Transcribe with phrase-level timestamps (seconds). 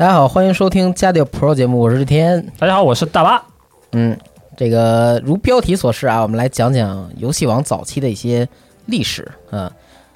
[0.00, 2.50] 大家好，欢迎收听家调 Pro 节目，我是日天。
[2.58, 3.44] 大家好，我是大巴。
[3.92, 4.16] 嗯，
[4.56, 8.48] 这个如标题所示啊，我们来讲讲游戏王早期的一些
[8.86, 9.70] 历史啊。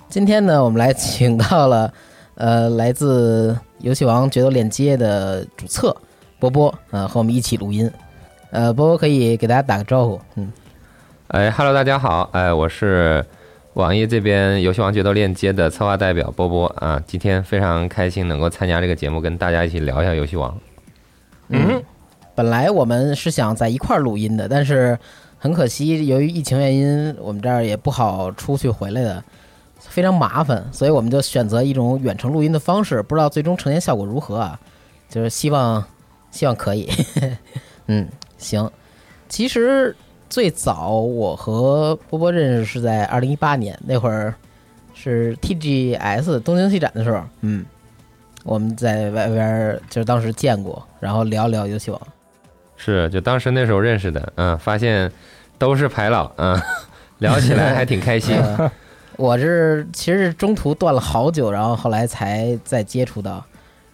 [0.09, 1.92] 今天呢，我们来请到了
[2.37, 5.95] 呃来自游戏王决斗链接的主策
[6.39, 7.91] 波波啊，和我们一起录音。
[8.53, 10.19] 呃，波波可以给大家打个招呼。
[10.37, 10.51] 嗯，
[11.28, 13.23] 哎哈喽，大家好，哎，我是
[13.74, 20.56] 网易这边游戏王决斗链接的策划代表波波啊，今天非常开心能够参加这个节目，跟大家一起聊一下游戏王。
[21.48, 21.83] 嗯，
[22.37, 24.97] 本来我们是想在一块儿录音的，但是
[25.38, 29.24] 很可惜，由于疫情原因，我们这儿也不好出去回来的，
[29.80, 34.61] 非常麻烦，所以我们就选择一种远程录音的方式，不知道最终呈现效果如何啊？
[35.08, 35.84] 就是希望，
[36.30, 36.89] 希望可以。
[37.89, 38.08] 嗯，
[38.39, 38.70] 行。
[39.28, 39.97] 其实
[40.34, 44.34] 最早我和波波认识是在二零一八年那会儿，
[44.92, 47.64] 是 TGS 东京游戏展的时候，嗯，
[48.42, 52.00] 我们在外边儿就是当时见过，然后聊聊游戏王。
[52.77, 55.08] 是，就当时那时候认识的，嗯，发现
[55.56, 56.60] 都是排老，嗯，
[57.18, 58.34] 聊起来还挺开心。
[58.58, 58.68] 呃
[59.16, 63.40] 我是其实中途断了好久，然后后来才再接触到，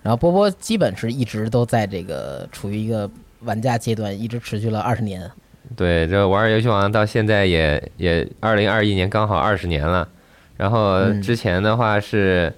[0.02, 5.30] 然后波波基本是一直都在这个处于一个玩家阶段，一直持续了二十年。
[5.77, 10.09] 对，这玩游戏王到现在也也二零二一年刚好二十年了。
[10.57, 12.53] 然后嗯之前的话是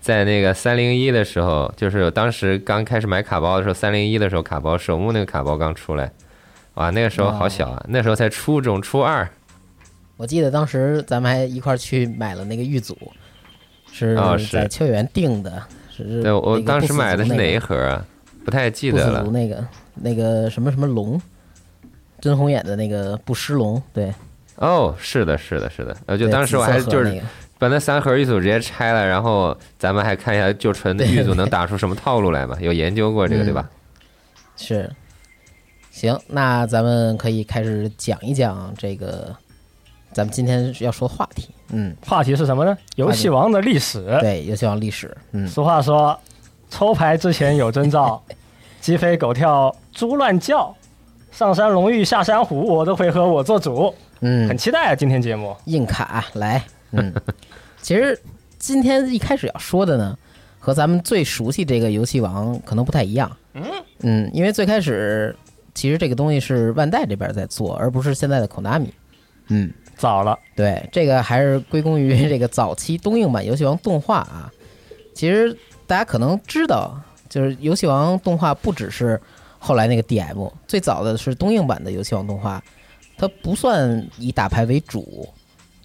[0.00, 6.10] 在那个三零一的时候，就是当时刚开始买卡包的时候，三零一的时候卡包首木那个卡包刚出来，
[6.74, 9.28] 哇，那个时候好小啊，那时候才初中初二。
[10.16, 12.96] 我记得当时咱们还一块儿去买了那个玉组，
[13.90, 14.16] 是
[14.52, 18.04] 在秋叶原订的，是对，我当时买的是哪一盒啊？
[18.44, 19.22] 不太记得了。
[19.30, 19.64] 那个
[19.94, 21.20] 那个什么什么龙，
[22.20, 24.12] 甄红演的那个不失龙，对，
[24.56, 25.96] 哦，是的，是的，是的。
[26.06, 27.22] 呃，就当时我还就是
[27.58, 32.56] 把那三盒一组直接拆了，然后咱们还看一下就纯的对 玉组能打出什么套路来嘛？
[32.60, 33.68] 有研究过这个对吧？
[34.56, 34.90] 是，
[35.90, 39.34] 行，那咱们可以开始讲一讲这个
[40.12, 41.48] 咱们今天要说话题。
[41.70, 42.76] 嗯，话题是什么呢？
[42.96, 44.02] 游戏王的历史。
[44.20, 45.16] 对，游戏王历史。
[45.32, 46.18] 嗯，俗话说，
[46.70, 48.20] 抽牌之前有征兆，
[48.80, 50.74] 鸡飞狗跳，猪乱叫，
[51.38, 53.94] 上山龙玉下山虎，我的回合我做主。
[54.22, 55.56] 嗯很，期待啊，今天节目。
[55.66, 56.60] 硬卡来。
[56.90, 57.14] 嗯，
[57.80, 58.20] 其实
[58.58, 60.18] 今天一开始要说的呢，
[60.58, 63.30] 和咱们最熟悉这个游戏王可能不太一样。
[63.54, 63.62] 嗯
[64.00, 65.32] 嗯，因为最开始
[65.74, 68.88] 其实这个东西是万代这边在做，而不是现在的 Konami。
[69.46, 74.50] 嗯，早了，对，这个还是归功于这个早期东映版游戏王动画啊。
[75.14, 75.56] 其实
[75.86, 79.20] 大家可能知道，就是游戏王动画不只是
[79.58, 82.62] 后来那个 DM，最早的是东映版的游戏王动画，
[83.16, 85.28] 它不算以打牌为主，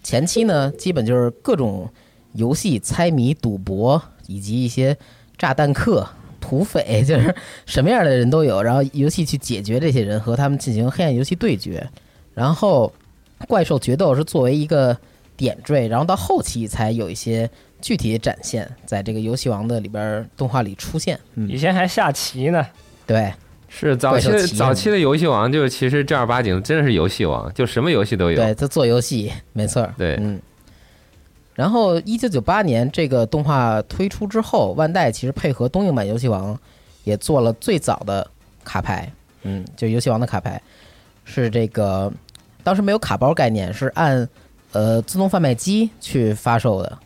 [0.02, 1.90] 前期呢基本就是各种
[2.34, 4.98] 游戏、猜谜、赌博以及一些
[5.38, 6.08] 炸弹客。
[6.46, 7.34] 土匪 就是
[7.66, 11.90] 什么样的人都有，然后游戏去解决这些人，和他们进行黑暗游戏对决，
[12.34, 12.92] 然后
[13.48, 14.96] 怪兽决斗是作为一个
[15.38, 21.18] 点缀，然后到后期才有一些具体的展现，在这个游戏王的里边儿动画里出现。
[21.36, 22.68] 嗯以，前还下棋呢。
[23.08, 23.34] 对，
[23.76, 28.36] 是早期早期的游戏王，就是其实正儿八经真的是游戏王，就什么游戏都有。
[28.36, 29.94] 对，他做游戏，没错儿。
[29.98, 30.40] 对嗯。
[31.56, 36.58] 然后，一九九八年这个动画推出之后，万代其实配合东映版游戏王，
[37.04, 38.28] 也做了最早的
[38.64, 39.12] 卡牌，
[39.44, 40.62] 嗯，就游戏王的卡牌，
[41.26, 42.12] 是这个
[42.64, 44.28] 当时没有卡包概念，是按
[44.72, 46.98] 呃自动贩卖机去发售的，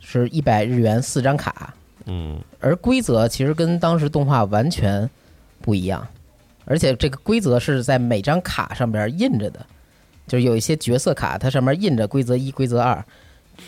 [0.00, 5.08] 是一百日元四张卡，嗯，而规则其实跟当时动画完全
[5.60, 6.06] 不一样，
[6.66, 9.64] 而且这个规则是在每张卡上边印着的，
[10.26, 13.02] 就是有一些角色卡，它上面印着规则一、规则二，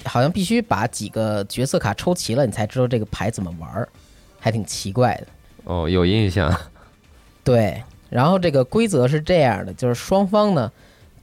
[0.05, 3.89] 好像必须把几个角色卡抽齐了，你才知道这个牌怎么玩儿，
[4.39, 5.27] 还挺奇怪的。
[5.65, 6.55] 哦，有印象。
[7.45, 10.71] 对，然后这个规则是这样的，就是双方呢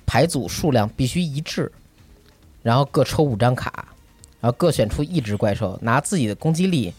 [0.05, 1.71] 牌组数量必须一致，
[2.63, 3.89] 然后各抽五张卡，
[4.39, 6.93] 然后各选出一只怪兽，拿自己的攻击力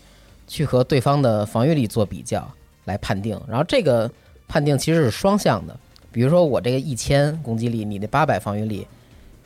[0.47, 2.47] 去和对方的防御力做比较
[2.85, 3.41] 来判定。
[3.49, 4.11] 然后这个
[4.49, 5.77] 判定其实是双向的，
[6.13, 8.87] 比如说我这个一千攻击力，你那八百防御力，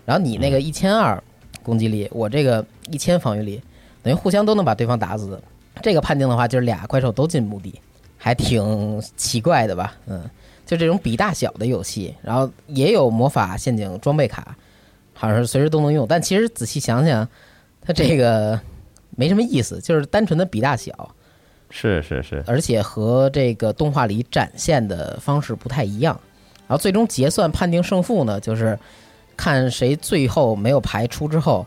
[0.04, 1.22] 然后你那个一千二
[1.62, 3.60] 攻击力，我这个一千防御力，
[4.02, 5.40] 等于互相都能把对方打死。
[5.82, 7.74] 这个判定的话，就是俩怪兽都进墓地。
[8.22, 9.96] 还挺奇怪的吧？
[10.04, 10.28] 嗯，
[10.66, 14.54] 就这种比大小的游戏，然后也有魔法陷阱装备卡，
[15.14, 16.06] 好像是随时都能用。
[16.06, 17.26] 但其实仔细想想，
[17.80, 18.60] 它这个
[19.16, 21.14] 没什么意思，就是单纯的比大小，
[21.70, 26.18] 是是是，而且和这个动画里展现的方式不太一样。
[26.66, 28.78] 然后最终结算判定胜负呢，就是
[29.36, 31.66] 看谁最后没有排出之后，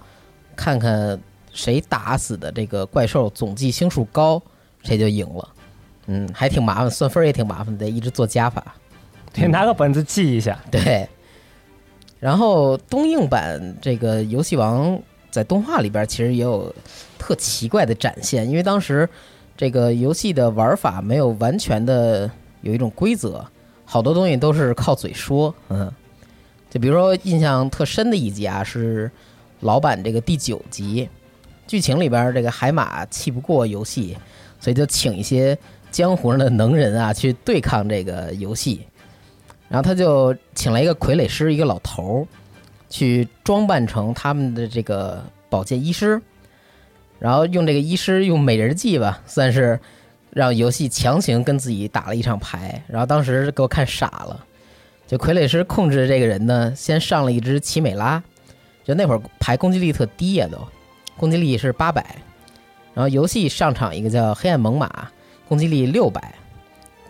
[0.56, 1.20] 看看
[1.52, 4.42] 谁打死的这个怪兽总计星数高，
[4.84, 5.50] 谁就赢了。
[6.08, 8.76] 嗯，还挺麻烦，算分儿也挺麻烦，得一直做加法。
[9.34, 10.60] 得拿个本子记一下。
[10.70, 11.08] 对，
[12.20, 15.02] 然后东映版这个游戏王
[15.32, 16.74] 在动画里边其实也有
[17.18, 19.10] 特奇怪的展现，因为当时
[19.56, 22.30] 这个游戏的玩法没有完全的
[22.62, 23.46] 有一种规则，
[23.86, 25.92] 好多东西都是靠嘴说，嗯，
[26.70, 29.10] 就比如说印象特深的一集啊，是
[29.60, 31.08] 老版这个第九集，
[31.68, 34.18] 剧情里边这个海马气不过游戏，
[34.60, 35.58] 所以就请一些
[35.92, 38.82] 江湖上的能人啊去对抗这个游戏。
[39.70, 42.28] 然后他就请来一个傀儡师，一个老头儿，
[42.90, 46.22] 去装扮成他们的这个保健医师，
[47.24, 49.80] 然后用这个医师用美人计吧，算是
[50.30, 52.84] 让游戏强行跟自己打了一场牌。
[52.86, 54.46] 然后当时给我看傻了，
[55.08, 58.22] 就傀儡师控制这个人呢，先上了一只奇美拉，
[58.84, 60.58] 就那会儿牌攻击力特低呀，都
[61.18, 62.18] 攻击力是八百，
[62.94, 64.90] 然后游戏上场一个叫黑暗猛犸，
[65.48, 66.36] 攻击力六百，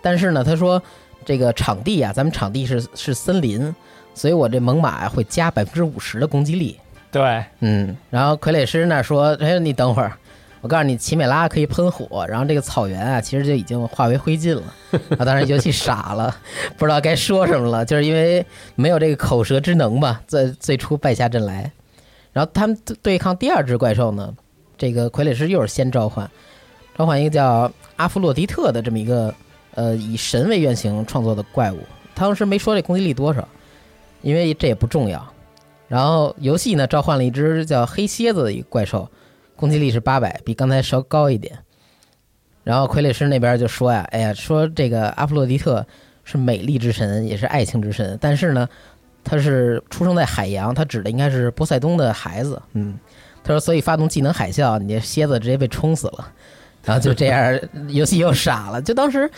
[0.04, 0.80] 但是呢，他说。
[1.26, 3.74] 这个场地啊，咱们场地是是森林，
[4.14, 6.78] 所以我这猛犸会加百分之五十的攻击力。
[7.14, 10.12] 对，嗯，然后傀儡师那说：“哎，你等会儿，
[10.60, 14.64] 我告诉你，奇美拉可以喷火，然后这个草原啊，其实就已经化为灰烬了。
[15.18, 16.36] ”啊，当时游戏傻了，
[16.76, 18.46] 不知道该说什么了，就是因为
[18.76, 21.72] 没有这个口舌之能吧，在最初败下阵来。
[22.34, 24.34] 然后他们对抗第二只怪兽呢，
[24.78, 26.30] 这个傀儡师又是先召唤，
[26.98, 29.34] 召唤一个叫阿弗洛狄特的这么一个。
[29.76, 31.80] 呃，以神为原型创作的怪物，
[32.14, 33.48] 他当时没说这攻击力多少，
[34.22, 35.33] 因为这也不重要。
[35.88, 39.10] 然后游戏呢召唤了一只叫黑蝎子的一个怪兽，
[39.56, 41.58] 攻击力是八百，比刚才稍高一点。
[42.64, 45.86] 然后傀儡师那边就说呀：“哎呀，说这个阿弗洛狄特
[46.24, 48.68] 是美丽之神，也是爱情之神，但是呢，
[49.24, 52.62] 他是出生在海洋，他指的应该是波塞冬的孩子。
[52.74, 52.98] 嗯，
[53.44, 56.32] 他说，所以发动技能海啸，你这蝎子直接被冲死了。
[56.84, 57.60] 然后就这样，
[57.90, 59.30] 游戏又傻了，就当时。”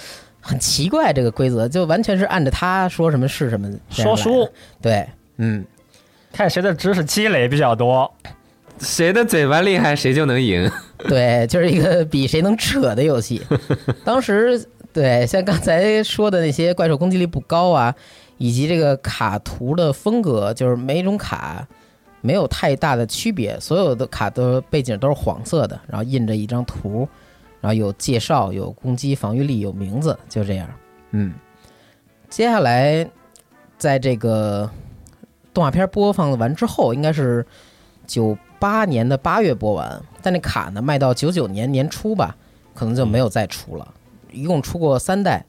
[0.47, 4.47] 很奇怪，这个规则就完全是按着他说什么是什么说书。
[4.79, 5.03] 对，
[5.37, 5.65] 嗯，
[6.35, 8.13] 看谁的知识积累比较多，
[8.77, 10.69] 谁的嘴巴厉害，谁就能赢。
[11.07, 13.41] 对，就是一个比谁能扯的游戏。
[14.03, 17.95] 当时，对，像刚才说的那些怪兽攻击力不高啊，
[18.37, 21.65] 以及这个卡图的风格，就是每种卡
[22.19, 27.07] 没有太大的区别，所有的卡的背景都是黄色的，然后印着一张图。
[27.61, 30.69] 然后有介绍，有攻击防御力，有名字，就这样。
[31.11, 31.33] 嗯，
[32.29, 33.09] 接下来，
[33.77, 34.69] 在这个
[35.55, 37.43] 动画片播放完之后，应该是
[38.05, 42.35] 九八年的八月播完，但那卡呢卖到九九年年初吧，
[42.73, 43.93] 可能就没有再出了。
[44.31, 45.45] 一共出过三代，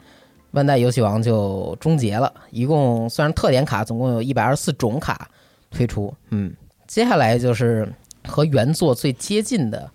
[0.52, 2.32] 万代游戏王就终结了。
[2.50, 5.28] 一共虽然特点卡，总共有一百二十四种卡
[5.70, 6.14] 推出。
[6.30, 6.54] 嗯，
[6.86, 7.92] 接下来就是
[8.28, 9.90] 和原作最接近的。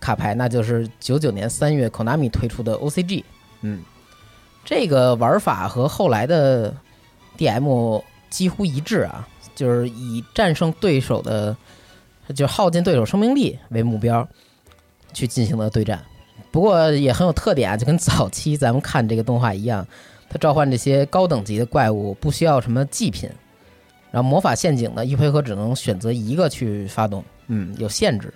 [0.00, 3.24] 卡牌那就是九九年三月 Konami 推出的 OCG，
[3.60, 3.82] 嗯，
[4.64, 6.74] 这个玩法和后来的
[7.38, 11.56] DM 几乎一致啊，就是以战胜对手的，
[12.34, 14.26] 就耗尽对手生命力为目标
[15.12, 16.02] 去进行的对战。
[16.50, 19.86] 不过也很有特点啊，就跟早期咱们看这个动画一样，
[20.28, 23.28] 它召唤这些高等级的怪物不需要什么祭品，
[24.10, 28.32] 然后魔法陷阱呢，一回合只能选择一个去发动，嗯，有限制。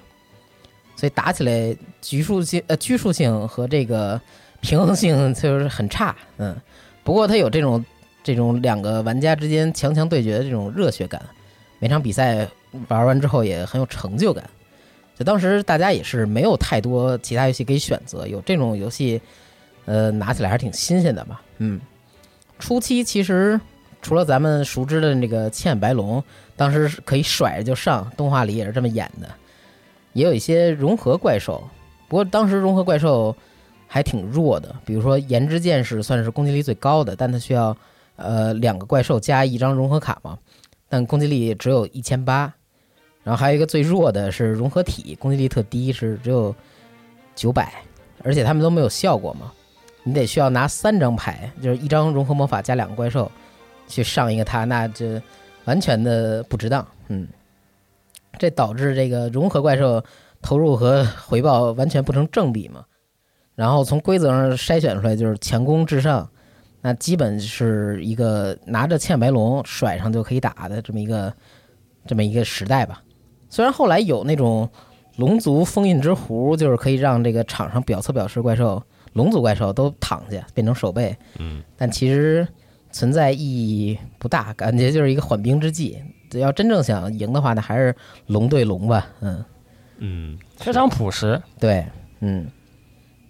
[0.96, 4.20] 所以打起来局数性呃拘束性和这个
[4.60, 6.56] 平衡性就是很差，嗯，
[7.04, 7.84] 不过它有这种
[8.28, 11.22] 这种两个玩家之间强强对决的这种热血感，
[11.78, 12.46] 每场比赛
[12.88, 14.44] 玩完之后也很有成就感。
[15.16, 19.18] 就当时大家也是没有太多其他游戏可以选择，有这种游戏，
[19.86, 21.80] 呃，拿起来还是挺新鲜的吧，嗯。
[22.58, 23.58] 初期其实
[24.02, 26.22] 除了咱们熟知的那个千眼白龙，
[26.54, 29.26] 当时可以甩着就上，动画里也是这么演的。
[30.12, 31.66] 也有一些融合怪兽，
[32.08, 33.34] 不过当时融合怪兽
[33.86, 34.74] 还挺弱的。
[34.84, 37.76] 比如说炎之剑士算是攻击力最高的，但它需要
[38.18, 40.38] 呃两个怪兽加一张融合卡嘛，
[40.88, 42.52] 但攻击力只有一千八。
[43.24, 46.54] 然后还有一个最弱的是融合体，攻击力特低，是只有
[47.34, 47.72] 九百，
[48.22, 49.52] 而且他们都没有效果嘛，
[50.02, 53.30] 你得需要拿三张牌，就是一张融合魔法加两个怪兽
[53.86, 55.20] 去上一个它，那就
[55.64, 57.26] 完全的不值当，嗯。
[58.38, 60.02] 这导致这个融合怪兽
[60.40, 62.84] 投入和回报完全不成正比嘛？
[63.56, 66.30] 然后从规则上筛选出来就是强攻至上，
[66.80, 71.32] 那基本是一个拿着嵌白龙甩上就可以打的这么一个
[72.06, 73.02] 这么一个时代吧。
[73.50, 74.68] 虽然后来有那种
[75.16, 78.82] 龙族封印之壶，就是可以让这个场上表侧表示怪兽
[79.14, 82.46] 龙族怪兽都躺下变成守备，嗯，但其实
[82.92, 85.98] 存在意义不大，感觉就是一个缓兵之计。
[86.34, 87.94] 要真正想赢的话，那还是
[88.26, 89.06] 龙对龙吧。
[89.20, 89.44] 嗯
[89.96, 91.40] 嗯，非常朴实。
[91.58, 91.84] 对，
[92.20, 92.46] 嗯。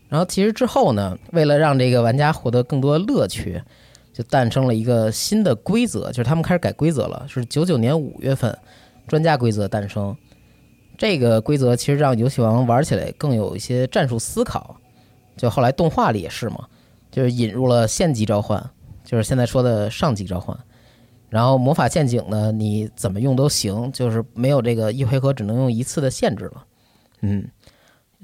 [0.08, 3.62] 然后其实之后呢，为了让这个玩家获得更多乐趣，
[4.12, 8.56] 就诞生了一个新的规则，就是他们开始改规则了，是九九年五月份
[9.06, 10.16] 专家规则诞生。
[10.96, 14.76] 这个规则其实让游戏王玩起来更有一些战术思考，
[15.36, 16.66] 就后来动画里也是嘛，
[17.10, 18.70] 就是引入了县级召唤，
[19.04, 20.58] 就是现在说的上级召唤。
[21.28, 26.64] 然后魔法陷阱呢，你怎么用都行，就是没有这个一回合只能用一次的限制了。
[27.20, 27.46] 嗯，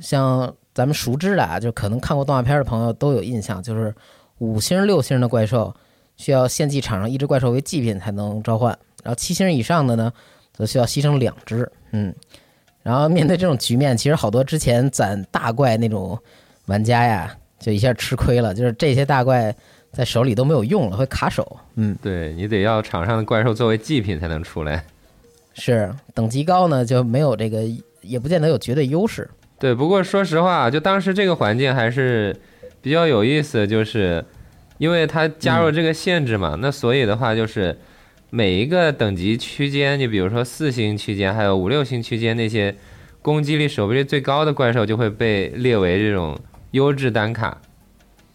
[0.00, 3.94] 像咱们熟知的啊，就可能看过动画片的朋友都有印象，就是
[4.38, 5.72] 五星、六星的怪兽
[6.16, 10.12] 需要献祭场上一只怪兽为祭品才能召唤，然后七星以上的呢，
[10.52, 11.70] 则需要牺牲两只。
[11.92, 12.12] 嗯，
[12.82, 16.18] 然后面对这种局面，其实好多之前攒大怪那种
[16.66, 19.54] 玩家呀，就一下吃亏了，就是这些大怪
[19.92, 21.56] 在手里都没有用了，会卡手。
[21.76, 24.84] 嗯，对你得要场上的怪兽作为祭品才能出来。
[25.54, 27.62] 是等级高呢，就没有这个，
[28.00, 29.30] 也不见得有绝对优势。
[29.58, 32.34] 对，不过说实话，就当时这个环境还是
[32.82, 34.25] 比较有意思，就是
[34.78, 37.78] 因为它加入这个限制嘛，那所以的话就是
[38.30, 42.75] 每一个等级区间，你比如说四星区间，还有五六星区间那些
[43.23, 46.38] 攻击力、守备力最高的怪兽就会被列为这种
[46.73, 47.56] 优质单卡。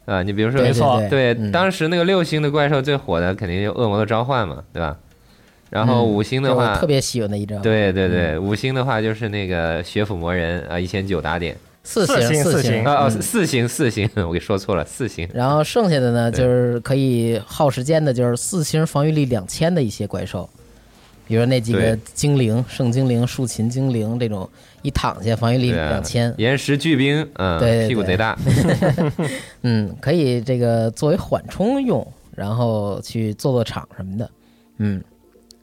[0.05, 4.97] 啊，你比如说，没错对对，嗯当时那个六星的怪兽最火的肯定就恶魔的召唤嘛，对吧？
[5.69, 11.55] 然后五星的话，嗯我特别喜欢的一张，对对对，五星的话就是那个血府魔人啊，一千九打点。
[11.81, 15.27] 四四星四四星啊四星四星，我给说错了，四星。
[15.33, 20.47] 然后剩下的呢，就是可以耗时间的，就是四星防御力两千的一些怪兽，
[21.25, 24.47] 比如那几个精灵、圣精灵、竖琴精灵这种，
[24.81, 27.87] 一躺下防御力两千，岩石巨兵，嗯，对对对。
[27.87, 28.37] 屁股贼大。
[29.63, 34.29] 嗯，可以这个作为缓冲用，然后去做做场什么的，
[34.77, 35.01] 嗯。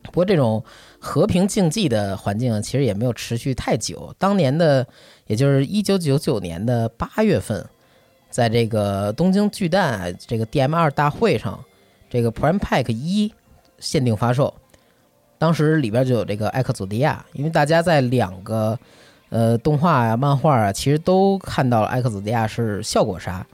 [0.06, 0.62] 不过这种
[0.98, 4.14] 和平竞技的环境其实也没有持续太久。
[4.18, 4.86] 当年的，
[5.26, 7.64] 也就是一九九九年的八月份，
[8.30, 11.62] 在这个东京巨蛋这个 DM 二大会上，
[12.08, 13.32] 这个 Prime Pack 一
[13.78, 14.52] 限定发售，
[15.38, 18.78] 当时里边就有这个艾克佐迪亚，因为大家在两个
[19.28, 23.46] 呃动画啊、漫画啊，其实都看到了艾克佐迪亚是效果杀，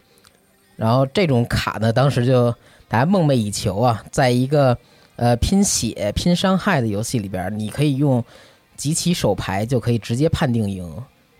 [0.76, 2.50] 然后这种卡呢，当时就
[2.88, 4.76] 大家梦寐以求啊，在一个
[5.16, 8.24] 呃拼血拼伤害的游戏里边，你可以用
[8.76, 10.90] 集齐手牌就可以直接判定赢，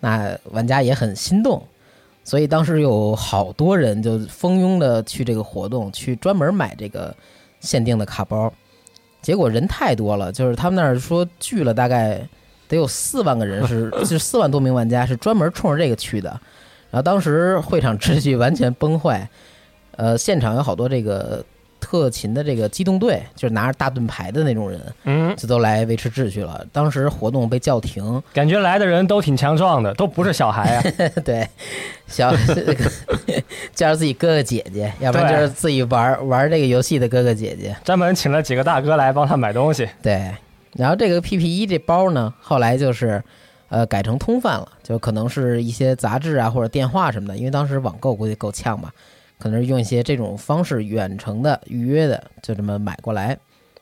[0.01, 1.63] 那玩家也很心动，
[2.23, 7.15] 所以当时有好多人就蜂拥的去这个活动，去专门买这个
[7.61, 8.53] 限定的卡包，
[9.21, 12.21] 结果人太多了，就是他们那儿说聚了大概
[12.69, 16.29] 得有四万个人是，就是四万多名玩家是专门冲着这个去的。
[16.91, 19.29] 然后当时会场秩序完全崩坏，
[19.97, 21.43] 呃，现场有好多这个
[21.93, 26.65] 特勤的这个机动队，就是拿着大盾牌的那种人，嗯，就都来维持秩序了。
[26.73, 30.83] 当时活动被叫停，感觉来的人都挺强壮的，都不是小孩啊。
[31.23, 31.47] 对，
[32.07, 32.91] 小这个
[33.77, 37.77] 叫着自己哥哥姐姐，要不然对就是自己玩玩这个游戏的哥哥姐姐。
[37.85, 39.87] 专门请了几个大哥来帮他买东西。
[40.01, 40.31] 对，
[40.73, 43.23] 然后这个 PP 一这包呢，后来就是
[43.69, 48.91] 呃改成通贩了，就可能是一些杂志啊或者电话什么的，因为当时网购估计够呛吧，
[49.43, 53.37] 可能是用一些这种方式远程的预约的，就这么买过来。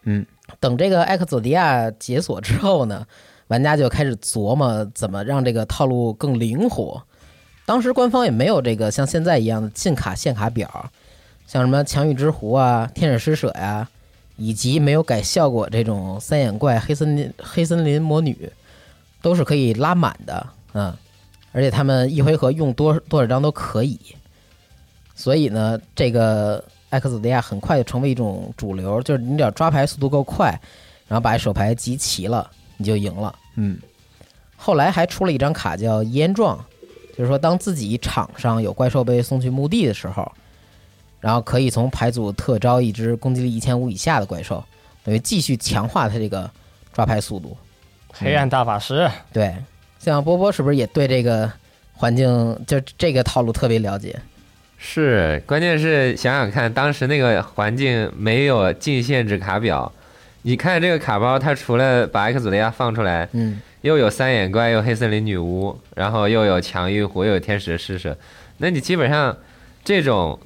[0.04, 0.24] 嗯，
[0.58, 3.06] 等这个艾克佐迪亚解锁之后呢，
[3.48, 7.02] 玩家就开始琢磨怎么让这个套路更灵活。
[7.66, 10.90] 当时官方也没有这个像现在一样的进卡限卡表，
[11.46, 13.86] 像什么强欲之狐啊、天使施舍呀、
[14.36, 18.50] 以及没有改效果这种三眼怪、黑森林、黑森林魔女，
[19.20, 20.96] 都是可以拉满的，嗯，
[21.52, 24.00] 而且他们一回合用多多少张都可以。
[25.20, 30.58] 所以呢，这个艾克斯迪亚很快就成为一种主流，就是你只要抓牌速度够快，
[31.06, 33.34] 然后把手牌集齐了，你就赢了。
[33.56, 33.78] 嗯，
[34.56, 36.58] 后来还出了一张卡叫遗言状，
[37.14, 40.32] 就是说当自己场上有怪兽被送去墓地的时候，
[41.20, 44.64] 然后可以从牌组特招一只攻击力一千五以下的怪兽，
[45.04, 46.50] 等于继续强化它这个
[46.94, 47.54] 抓牌速度。
[48.10, 49.54] 黑暗大法师，对，
[49.98, 51.52] 像波波是不是也对这个
[51.92, 54.18] 环境就这个套路特别了解？
[54.82, 59.92] 是，关键是想想看，当时那个环境没有进限制卡表，
[60.42, 68.16] 你看这个卡包，它除了把艾克佐利亚放出来，嗯，又有三眼怪，又有黑森林女巫，然后又有强玉壶，又有天使施舍，
[68.56, 69.36] 那你基本上
[69.84, 70.38] 这种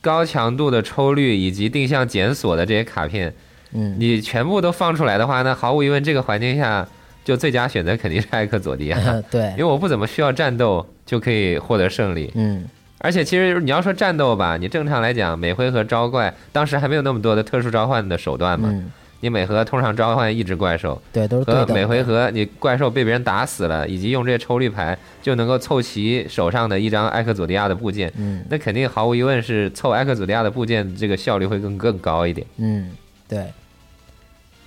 [0.00, 3.32] 高强度的抽率以及定向检索的这些卡片，
[3.72, 6.86] 嗯，你全部都放出来的话，那毫无疑问，这个环境下
[7.24, 8.98] 就最佳选择肯定是艾克佐迪亚，
[9.30, 9.42] 对。
[9.52, 12.32] 因为，我不怎么需要战斗就可以获得胜利。
[12.34, 12.64] 嗯，
[12.98, 18.68] 而且其实你要说战斗吧，你正常来讲，每回合招怪，当时还没有那么多的特殊召唤的手段嘛。
[18.72, 18.90] 嗯，
[19.20, 21.66] 你每回通常召唤一只怪兽，对，都是对等的。
[21.66, 32.46] 和每回合你怪兽被别人打死了，以及用这些抽绿牌就能够凑齐手上的一张艾克佐迪亚的部件，嗯那肯定毫无疑问是凑艾克佐迪亚的部件这个效率会更更高一点。
[32.56, 32.90] 嗯，
[33.28, 33.46] 对。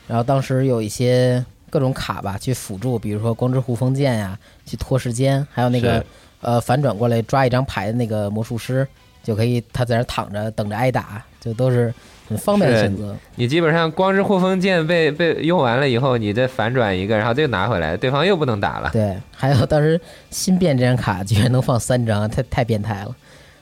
[0.07, 6.05] 然后当时有一些各种卡吧，去辅助，比如说光之护风剑呀，去拖时间，还有那个是
[6.41, 8.87] 呃反转过来抓一张牌的那个魔术师，
[9.23, 11.93] 就可以他在那躺着等着挨打，就都是
[12.27, 13.15] 很方便的选择。
[13.35, 18.89] 你基本上光是护风剑被被用完了以后，你再反转一个，然后再拿回来，对方又不能打了。
[18.91, 23.15] 对，还有当时新变这张卡居然能放三张，太太变态了。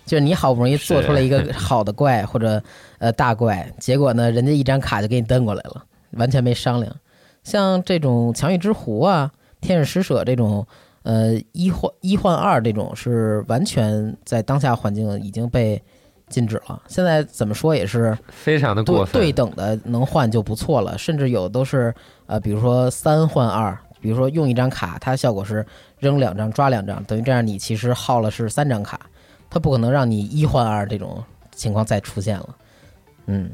[0.06, 2.60] 就是你好不容易做出来一个好的怪或者
[2.98, 5.84] 呃大怪，结果呢，人家一张卡就给你蹬过来了，
[6.14, 6.92] 完全没商量。
[7.44, 9.30] 像这种强欲之狐啊、
[9.62, 10.66] 天使使者这种，
[11.04, 15.82] 呃一换一换二这种是完全在当下环境已经被
[16.28, 16.82] 禁止了。
[16.88, 19.22] 现在怎么说也是非常的对过分。
[19.22, 21.94] 对等的能换就不错了，甚至有都是
[22.28, 25.66] 呃，比如说三换二，比如说用一张卡，它效果是
[25.98, 29.00] 扔两张抓两张，等于这样你其实耗了是三张卡，
[29.50, 31.24] 它不可能让你一换二这种
[31.56, 32.56] 情况再出现了。
[33.26, 33.50] 嗯，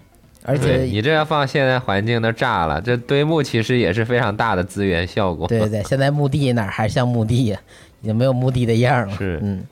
[0.46, 2.80] 而且你这要放现在环境，那炸了。
[2.80, 5.48] 这堆墓其实也是非常大的资源效果。
[5.48, 7.60] 对对对，现在墓地哪还像墓地呀？
[8.02, 9.16] 已经没有墓地的样儿了。
[9.18, 9.64] 是嗯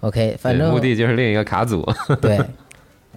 [0.00, 1.84] ，OK，反正墓地就是另一个卡组。
[2.22, 2.38] 对，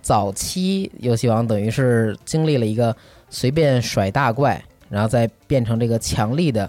[0.02, 2.96] 早期游戏王等于是经历了一个
[3.30, 4.60] 随便甩大怪，
[4.90, 6.68] 然后再变成这个强力的、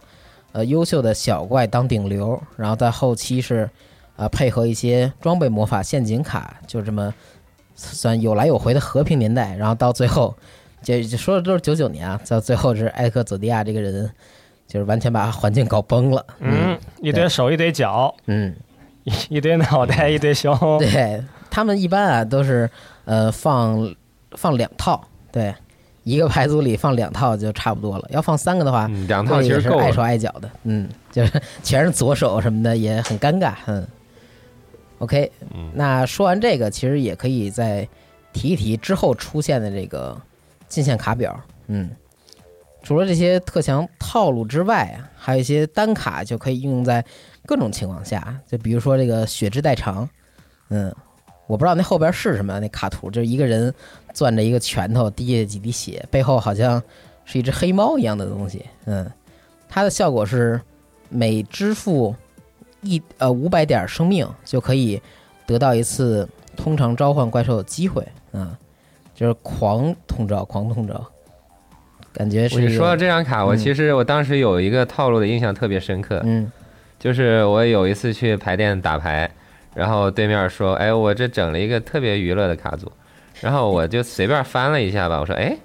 [0.53, 3.71] 呃优秀的小怪当顶流，然后在后期是
[4.17, 7.15] 呃配合一些装备魔法陷阱卡，就这么
[7.83, 10.37] 算有来有回的和平年代，然后到最后，
[10.83, 14.11] 这这说的都是九九年啊，到最后是埃克佐迪亚这个人。
[14.69, 18.57] 就是完全把环境搞崩了，嗯，一堆手一堆脚，嗯，
[19.05, 22.71] 一一堆脑袋一堆胸，对他们一般啊都是
[23.05, 23.95] 呃放
[24.31, 24.99] 放两套，
[25.31, 25.55] 对，
[26.05, 28.09] 一个牌组里放两套就差不多了。
[28.09, 30.01] 要放三个的话，嗯，两套其实够碍手。
[30.01, 33.87] 碍脚的，嗯，就是全是左手什么的也很尴尬，嗯。
[35.03, 35.71] OK，嗯。
[35.75, 37.87] 那说完这个，其实也可以再
[38.33, 40.17] 提一提之后出现的这个
[40.69, 41.91] 进线卡表，嗯。
[42.85, 47.05] 除了这些特强套路之外啊，还有一些单卡就可以应用在
[47.47, 50.09] 各种情况下，就比如说这个血之代偿，
[50.69, 50.93] 嗯，
[51.47, 53.73] 我不知道那后边是什么，那卡图就是一个人
[54.13, 56.83] 攥着一个拳头，滴下几滴血，背后好像
[57.25, 59.09] 是一只黑猫一样的东西，嗯，
[59.69, 60.61] 它的效果是
[61.09, 62.13] 每支付
[62.83, 65.01] 一呃五百点生命就可以
[65.47, 68.55] 得到一次通常召唤怪兽的机会，嗯，
[69.15, 71.05] 就是狂通招，狂通招。
[72.13, 76.51] 感觉是你说到这张卡，我嗯其实我当时有一个套路的印象特别深刻，嗯
[76.99, 79.31] 就是我有一次去牌店打牌，
[79.75, 82.93] 然后对面说：“哎，我这整了一个特别娱乐的卡组。”
[83.41, 85.57] 然后我就随便翻了一下吧，我说：“哎，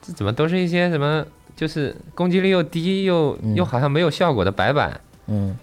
[0.00, 1.26] 这怎么都是一些什么，
[1.56, 5.54] 就是攻击力又低又嗯又好像没有效果的白板？”嗯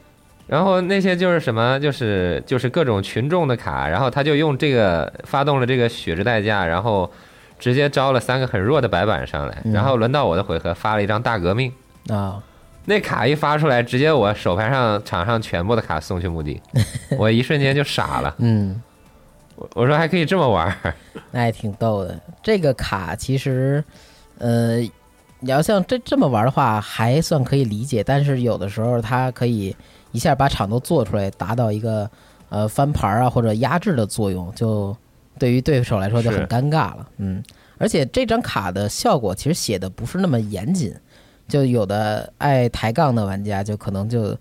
[0.47, 7.11] 然后那些就是什么，就是就是各种群众的卡，然后他就用这个发动了这个血之代价，然后
[7.57, 9.73] 直接招了三个很弱的白板上来，嗯。
[9.73, 11.71] 然后轮到我的回合发了一张大革命，
[12.09, 12.41] 啊。
[12.87, 16.61] 那卡一发出来，直接我手牌上场上全部的卡送去墓地，
[17.17, 18.79] 我一瞬间就傻了，嗯，
[19.55, 20.71] 我我说还可以这么玩，
[21.31, 22.15] 那 也挺逗的。
[22.43, 23.83] 这个卡其实，
[24.37, 24.77] 呃，
[25.39, 28.03] 你要像这这么玩的话，还算可以理解。
[28.03, 29.75] 但是有的时候它可以
[30.15, 32.09] 一下把场都做出来，达到一个
[32.49, 34.95] 呃翻盘啊或者压制的作用，就
[35.37, 37.07] 对于对手来说就很尴尬了。
[37.17, 37.43] 嗯，
[37.77, 40.95] 而且这张卡的效果其实写的不是那么严谨，
[41.47, 44.35] 就有的爱抬杠的玩家就可能就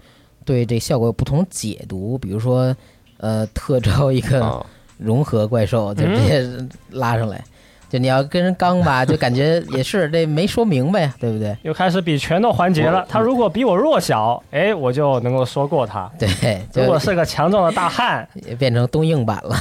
[0.44, 2.74] 对这效果有不同解读，比如说
[3.18, 4.40] 呃特招一个。
[4.40, 4.64] 哦，
[4.96, 6.48] 融合怪兽，就直接
[6.90, 7.44] 拉上来。
[7.94, 11.56] 就你要跟人刚吧，就感觉也是这没说明白，对不对？
[11.62, 13.06] 又开始比拳头环节了。
[13.08, 16.10] 他如果比我弱小，哎，我就能够说过他。
[16.18, 19.56] 对，如果是个强壮的大汉，也变成东硬版了。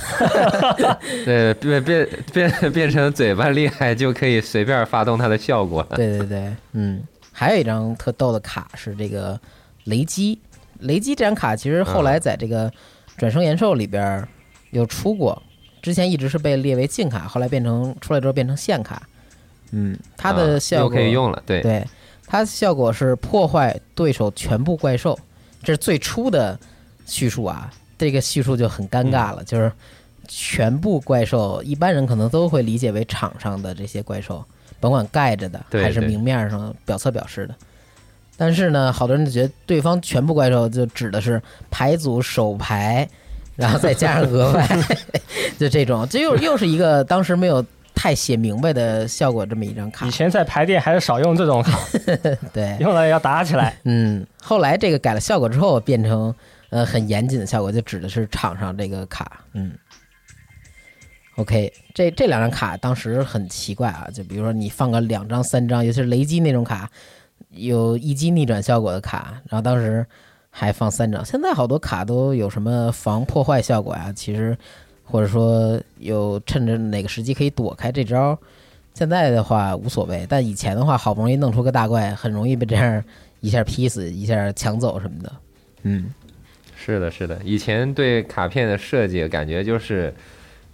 [1.23, 9.39] 对，变变变变成嘴巴厉害就可以随便发动它的效果了，对对对，嗯，还有一张特逗的卡是这个
[9.83, 10.39] 雷击。
[10.79, 12.71] 雷击这张卡其实后来在这个
[13.15, 14.27] 转生延寿里边
[14.71, 15.39] 有出过，
[15.83, 19.03] 之前一直是被列为禁卡，后来变成出来之后变成限卡。
[19.71, 21.85] 嗯，它啊的效果、又可以用了，对，对，
[22.25, 25.19] 它效果是破坏对手全部怪兽，
[25.61, 26.57] 这是最初的
[27.05, 27.71] 叙述啊。
[27.97, 29.71] 这个叙述就很尴尬了，嗯就是
[30.27, 34.43] 全部怪兽，一般人可能都会理解为场上的这些怪兽，
[34.79, 37.55] 甭管盖着的还是明面上表侧表示的。
[38.35, 43.07] 但是呢，好多人就觉得对方全部怪兽就指的是牌组手牌，
[43.55, 44.67] 然后再加上额外，
[45.59, 47.63] 就这种，这又又是一个当时没有
[47.93, 50.11] 太写明白的效果这么一张卡以。
[50.11, 51.79] 前在排店还是少用这种卡，
[52.51, 53.77] 对， 用了要打起来。
[53.83, 56.33] 嗯，后来这个改了效果之后，变成
[56.69, 59.41] 呃很严谨的效果，就指的是场上这个卡。
[59.53, 59.71] 嗯
[61.35, 66.89] ，OK，这这两张卡当时很奇怪啊，就比如说你放个两张、三张，尤其是雷击那种卡，
[67.51, 70.03] 有一击逆转效果的卡，然后当时
[70.55, 71.25] 还放三张。
[71.25, 74.55] 现在好多卡都有什么防破坏效果呀、其实
[75.03, 78.37] 或者说有趁着哪个时机可以躲开这招。
[78.93, 83.03] 现在的话无所谓，但以前的话，好不容易弄出个大怪，很容易被这样
[83.39, 85.33] 一下劈死，一下抢走什么的。
[85.81, 86.13] 嗯，
[86.75, 90.13] 是的，是的，以前对卡片的设计感觉就是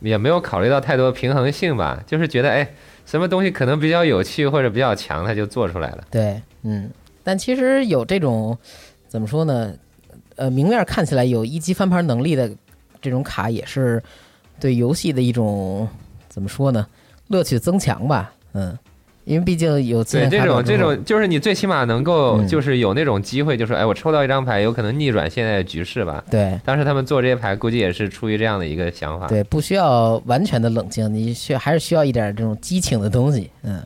[0.02, 2.70] 也没有考虑到太多平衡性吧，就是觉得哎，
[3.06, 6.04] 什么东西可能比较有趣或者比较强，它就做出来了。
[6.12, 6.90] 对，嗯，
[7.24, 8.58] 但其实有这种
[9.10, 9.74] 怎么说呢？
[10.36, 12.50] 呃，明面看起来有一级翻盘能力的
[13.02, 14.02] 这种卡，也是
[14.58, 15.86] 对游戏的一种
[16.30, 16.88] 怎么说呢？
[17.28, 18.32] 乐趣增强吧。
[18.54, 18.78] 嗯，
[19.26, 26.24] 因为毕竟有经对，这种这种就是你最起码能够嗯就是有那种机会，就是哎，我抽到一张牌，有可能逆转现在的局势吧。
[26.32, 29.28] 对当时他们做这些牌，估计也是出于这样的一个想法。
[29.28, 33.50] 对，不需要完全的冷静，你需还是需要一点这种激情的东西。
[33.64, 33.84] 嗯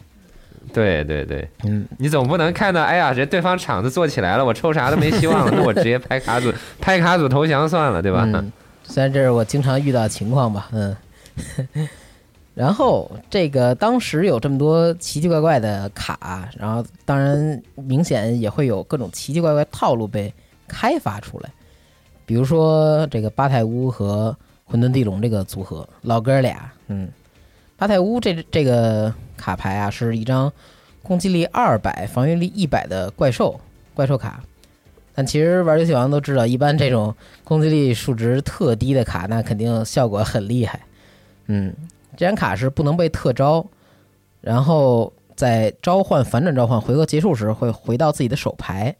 [0.71, 8.23] 对对对，嗯，你总不能看到哎呀，这对方场子做起来了，我抽啥都没希望了，那我直接拍卡组 拍卡组投降算了，对吧？
[8.33, 8.51] 嗯，
[8.83, 10.95] 虽然这是我经常遇到的情况吧，嗯。
[12.55, 20.31] 然后这个当时有这么多奇奇怪怪的卡，然后当然明显也会有各种奇奇怪怪套路被
[20.67, 21.49] 开发出来，
[22.27, 27.09] 比如说这个八太乌和混沌地龙这个组合，老哥俩，嗯，
[27.77, 30.51] 巴泰乌这这个卡牌啊是一张
[31.01, 33.59] 攻击力二百、防御力一百的怪兽
[33.93, 34.41] 怪兽卡，
[35.13, 40.79] 但其实玩游戏王都知道，一般这种攻击力数值特低的卡，那肯定效果很厉害。
[41.47, 41.73] 嗯，
[42.15, 43.65] 这张卡是不能被特招，
[44.39, 48.95] 然后在召唤、反转召唤回合结束时会回到自己的手牌。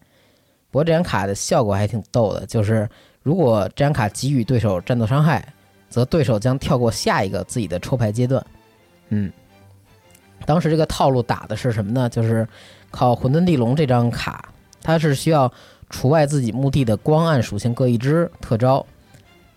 [0.70, 2.86] 不过这张卡的效果还挺逗的，就是
[3.22, 5.46] 如果这张卡给予对手战斗伤害，
[5.88, 8.44] 则对手将跳过下一个自己的抽牌阶段。
[9.08, 9.32] 嗯，
[10.46, 12.08] 当时这个套路打的是什么呢？
[12.08, 12.46] 就是
[12.90, 14.48] 靠混沌地龙这张卡，
[14.82, 15.52] 它是需要
[15.90, 18.84] 除外自己墓地的光暗属性各一只特招，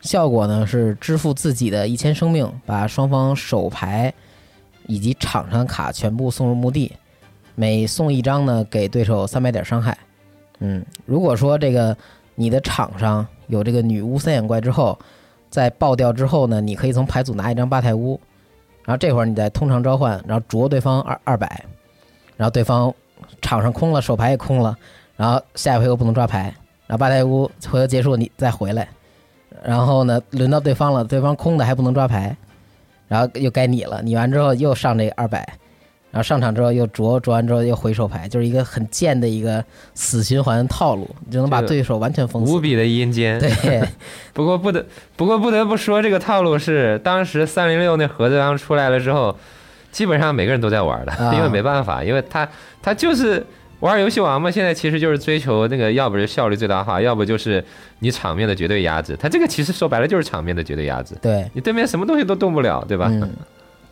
[0.02, 4.14] 效果呢是支付自己的一千生命，把双方手牌
[4.86, 6.94] 以及场上卡全部送入墓地，
[7.56, 9.98] 每送一张呢给对手三百点伤害。
[10.60, 11.96] 嗯，如果说这个
[12.36, 14.98] 你的场上有这个女巫三眼怪之后，
[15.50, 18.20] 在爆掉之后呢，你可以从牌组拿一张八太乌，
[18.88, 21.66] 然后这会儿你再通常召唤，然后啄对方二二百，
[22.38, 22.92] 然后对方
[23.42, 24.78] 场上空了，手牌也空了，
[25.18, 26.44] 然后下一回合不能抓牌，
[26.88, 28.88] 然后八太乌回合结束你再回来，
[29.62, 32.34] 然后呢轮到对方了，对方空的还不能抓牌，
[33.10, 35.46] 然后又该你了，你完之后又上这二百，
[36.10, 42.52] 然后上场之后又啄啄完之后又回手牌，就是一个很贱的一个死循环套路，你就能把对手完全封死。
[42.54, 43.40] 无比的阴间。
[43.40, 43.84] 对，
[44.34, 49.38] 不过不得不过不得不说，这个套路是当时三零六那盒子刚出来了之后，
[49.92, 52.48] 基本上每个人都在玩的，啊因为没办法，因为他
[52.82, 53.46] 他就是
[53.82, 57.64] 玩游戏王嘛，现在其实就是追求那个，要不是效率最大化，要不就是
[58.00, 59.16] 你场面的绝对压制。
[59.20, 63.08] 他这个其实说白了就是场面的绝对压制，对，你对面什么东西都动不了，对吧？
[63.12, 63.30] 嗯，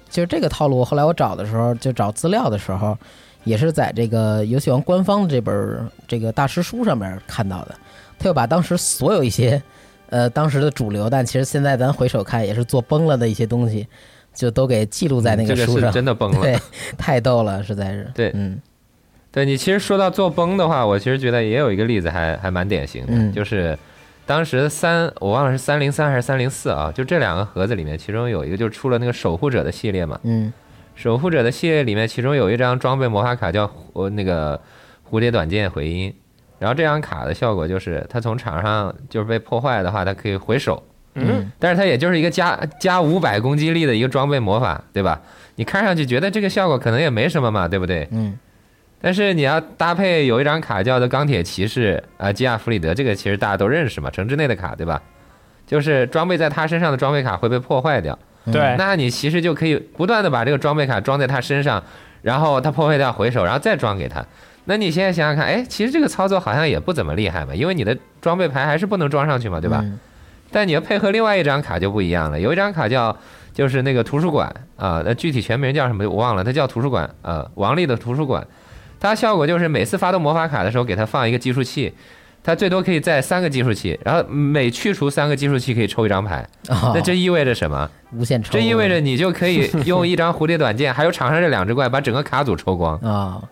[0.09, 0.83] 就是这个套路。
[0.83, 2.97] 后来我找的时候，就找资料的时候，
[3.43, 7.75] 也是在这个游戏王官方的这本这个大师书上面看到的。
[8.17, 9.61] 他又把当时所有一些
[10.09, 13.85] 呃当时的主流，但其实现在咱回首看也是做崩了的一些东西，
[14.33, 15.91] 就都给记录在那嗯这个是书上。
[15.91, 16.41] 真的崩了。
[16.41, 16.57] 对，
[16.97, 18.09] 太逗了，实在是。
[18.13, 18.59] 对嗯
[19.31, 23.77] 对你其实说到做崩的话，我其实觉得也有一个例子还还蛮典型的，嗯就是
[24.25, 30.51] 当时三我忘了是三零三还是三零四啊，就这两个盒子里面，其中有一个就出了那个守护者的系列嘛，嗯。
[30.95, 34.59] 守护者的系列里面，其中有一张装备魔法卡叫呃那个
[35.11, 36.13] 蝴蝶短剑回音，
[36.57, 40.81] 然后这张卡的效果就是它从场上就是被破坏的话，它可以回手，
[41.15, 41.51] 嗯。
[41.59, 45.21] 但是它也就是一个加加五百攻击力的一个装备魔法，对吧？
[45.57, 48.07] 你看上去觉得这个效果可能也没什么嘛，对不对？
[48.11, 48.39] 嗯
[49.05, 54.99] 但是你要搭配有一张卡叫做钢铁骑士啊，基亚弗里德，这个其实大家都认识嘛，城之内的卡对吧？
[55.67, 61.83] 就是装备在他身上的装备卡会被破坏掉，嗯对，那你其实就可以不断的把这个装备卡装在他身上，
[62.23, 64.25] 然后他破坏掉回手，然后再装给他。
[64.63, 69.81] 那你现在想想看，哎，其实这个操作好像也不怎么厉害嘛，因为你的装备牌还是不能装上去嘛，对吧？
[69.83, 69.99] 嗯
[70.51, 73.15] 但你要配合另外一张卡就不一样了，有一张卡叫
[73.53, 78.43] 就是那个图书馆啊，那具体全名叫什么我忘了，它叫图书馆，啊，王力的图书馆。
[79.05, 81.93] 它效果就是每次发动魔法卡的时候，给它放一个计数器，
[82.43, 86.37] 它最多可以在三个计数器，然后每去除三个计数器可以抽一张牌。
[86.69, 87.87] 啊那这意味着什么？
[88.13, 93.43] 无限抽，这意味着你就可以用一张蝴蝶短剑，还有场上这两只怪，把整个卡组抽光，啊，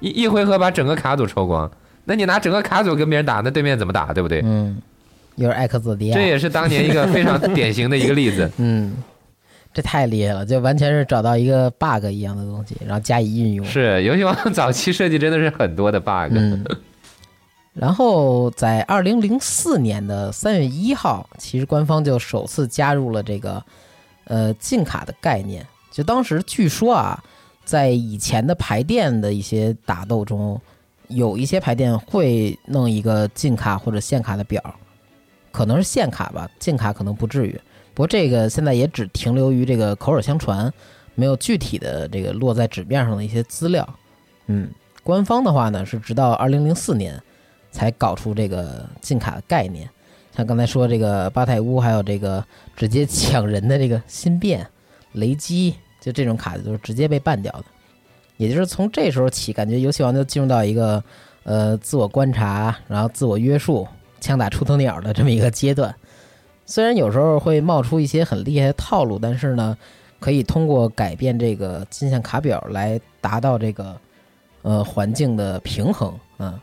[0.00, 1.70] 一一回合把整个卡组抽光。
[2.04, 4.40] 那你拿整个卡组跟别人打，那对面怎么打，对不对？
[4.44, 4.80] 嗯，
[5.36, 8.50] 又是艾克佐迪亚，这也是当年一个非常典型的一个例子。
[8.58, 8.96] 嗯，
[9.72, 13.64] 这太厉害了，就完全是找到一个 bug 一样的东西，然后加以运用。
[13.64, 16.32] 是游戏王早期设计真的是很多的 bug。
[16.32, 16.64] 嗯，
[17.72, 23.62] 然后在二零零四年的三月一号，其实官方就首次加入了这个
[24.24, 25.64] 呃禁卡的概念。
[25.92, 27.22] 就当时据说啊，
[27.64, 30.60] 在以前的排电的一些打斗中，
[31.06, 34.60] 有一些排电会弄一个禁卡或者限卡的表，
[35.52, 37.60] 可能是限卡吧，禁卡可能不至于。
[37.94, 40.72] 不过这个现在也只停留于这个口耳相传，
[41.14, 43.86] 没有具体的这个落在纸面上的一些资料。
[44.46, 44.70] 嗯，
[45.02, 47.20] 官方的话呢是直到二零零四年
[47.70, 49.88] 才搞出这个禁卡的概念。
[50.36, 52.42] 像刚才说这个巴泰乌，还有这个
[52.76, 54.66] 直接抢人的这个新变、
[55.12, 57.64] 雷击，就这种卡就是直接被办掉的。
[58.36, 61.02] 也就是从这时候起，感觉游戏王就进入到一个
[61.42, 63.86] 呃自我观察，然后自我约束、
[64.20, 65.94] 枪打出头鸟的这么一个阶段。
[66.70, 69.76] 虽然有时候会冒出一些很厉害的套路，但是呢，
[70.20, 73.96] 可以通过改变这个金线卡表来达到这个
[74.62, 76.16] 呃环境的平衡。
[76.38, 76.58] 嗯，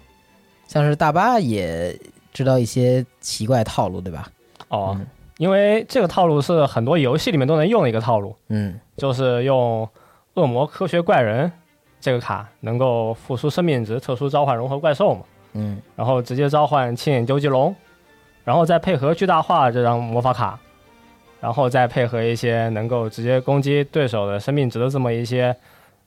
[0.65, 1.93] 像是大巴也
[2.31, 4.29] 知道一些奇怪套路，对吧？
[4.69, 5.05] 哦嗯，
[5.39, 9.85] 因为这个套路是很多游戏里面都能用的一个套路，嗯就是用
[10.35, 11.51] 恶魔科学怪人
[11.99, 17.75] 这个卡能够复苏生命值，特殊召唤融合怪兽嘛，嗯然后直接召唤青眼究极龙，
[18.47, 20.57] 然后再配合巨大化这张魔法卡，
[21.41, 25.53] 然后再配合一些能够直接攻击对手的生命值的这么一些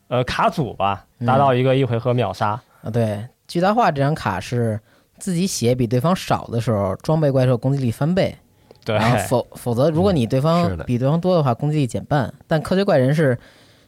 [0.09, 2.59] 呃卡组吧，嗯达到一个一回合秒杀。
[2.83, 4.81] 啊，对，巨大化这张卡是
[5.19, 8.35] 自己血比对方少的时候，装备怪兽攻击力翻倍。
[8.87, 12.33] 对，然后否否则，如果你对方比对方多的话，攻击力减半。
[12.47, 13.39] 但科学怪人是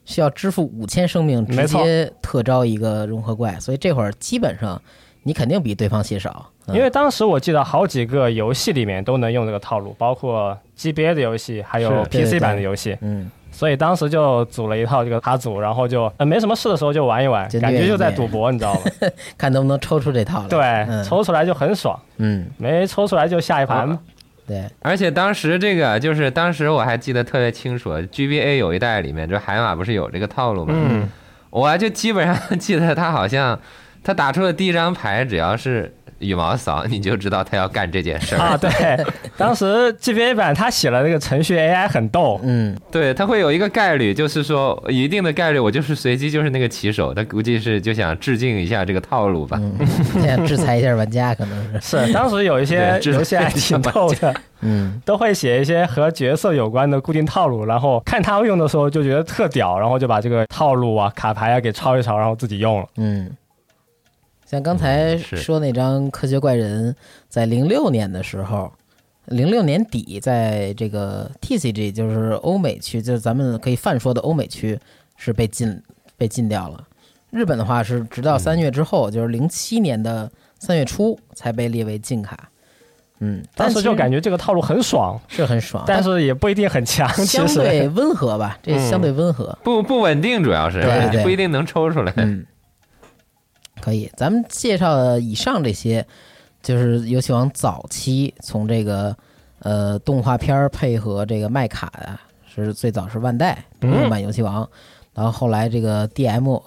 [0.05, 4.83] 需要支付五千生命，直接特招一个融合怪，所以这会儿基本上
[5.23, 6.47] 你肯定比对方血少。
[6.69, 18.81] 嗯因为当时我记得好几个游戏里面都能用这个套路，包括 GBA 的游戏，还有 PC 版的对游戏，嗯，所以当时就组了一套这个卡组，然后就呃没什么事的时候就玩一玩，感觉就在赌博，你知道吗？
[19.37, 20.49] 看能不能抽出这套来。
[20.49, 23.99] 对，嗯抽出来就很爽，嗯，没抽出来就下一盘嘛。
[24.47, 30.73] 对，而且当时这个就是当时我还记得特别清楚，GBA 有一代里面，就海马不是有这个套路吗？
[30.77, 31.09] 嗯，
[31.51, 33.59] 我就基本上记得他好像
[34.03, 38.39] 他打出的第一张牌，只要是羽毛扫，你就知道他要干这件事儿。
[38.39, 38.71] 啊，对，
[39.37, 49.59] 当时 GBA 版他写了那个程序 AI 很逗，嗯，对，他会有一个概率，就是说一定的概率，我就是随机就是那个棋手，他估计是就想致敬一下这个套路吧。
[49.61, 49.87] 嗯，
[50.23, 52.07] 想 制裁一下玩家，可能是。
[52.07, 62.87] 是当时有一些游戏还挺逗的，嗯，都会写一些和角色有关的固定套路，然后看他们用的时候就觉得特屌，然后就把这个套路啊、卡牌啊给抄一抄，然后自己用了。
[62.97, 63.29] 嗯，
[64.53, 66.95] 像刚才说那张科学怪人，
[67.27, 68.71] 在零六年的时候，
[69.25, 74.79] 零六年底，在这个 TCG，就是欧美区，就是咱们可以泛说的欧美区，
[75.17, 75.81] 是被禁
[76.19, 76.87] 被禁掉了。
[77.31, 82.51] 日本的话是直到三月之后，就是零七年的三月初才被列为禁卡。
[83.21, 87.09] 嗯，当时就感觉觉这个套路很爽，是很爽，但是也不一定很强。
[87.25, 89.57] 相对温和吧，这嗯相对温和。
[89.65, 92.13] 不不稳定，主要是对对不一定能抽出来。
[92.17, 92.45] 嗯，
[93.83, 94.09] 可以。
[94.17, 96.07] 咱们介绍的以上这些，
[96.63, 99.15] 就是游戏王早期从这个
[99.59, 104.69] 呃动画片配合这个卖卡呀、是最早是万代动版游戏王，
[105.13, 106.63] 然后后来这个 DM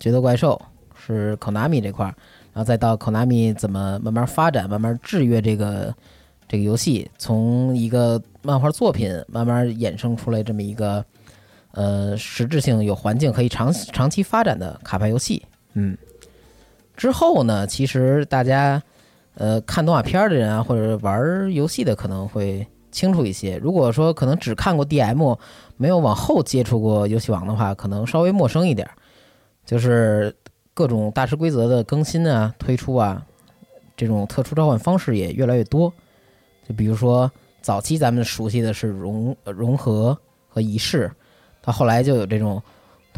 [0.00, 0.60] 决斗怪兽
[0.94, 2.14] 是 Konami 这块儿，
[2.52, 5.94] 然后再到 Konami 怎么慢慢发展，慢慢制约这个
[6.48, 11.04] 这个游戏，从一个漫画作品慢慢衍生出来这么一个
[11.72, 15.42] 呃实质性有环境可以长长期发展的卡牌游戏。
[15.74, 15.96] 嗯，
[16.96, 18.82] 之后呢，其实大家
[19.34, 23.58] 呃看动画片的人啊，或者玩游戏的可能会清楚一些。
[23.58, 25.38] 如果说可能只看过 DM，
[25.76, 28.88] 没有往后接触过游戏王的话，可能稍微陌生一点。
[29.64, 30.34] 就是
[30.72, 33.20] 各种大师规则的更新啊、推出啊，
[33.96, 35.92] 这种特殊召唤方式也越来越多。
[36.66, 37.30] 就比如说
[37.60, 40.16] 早期咱们熟悉的是融融合
[40.48, 41.10] 和仪式，
[41.60, 42.62] 到后来就有这种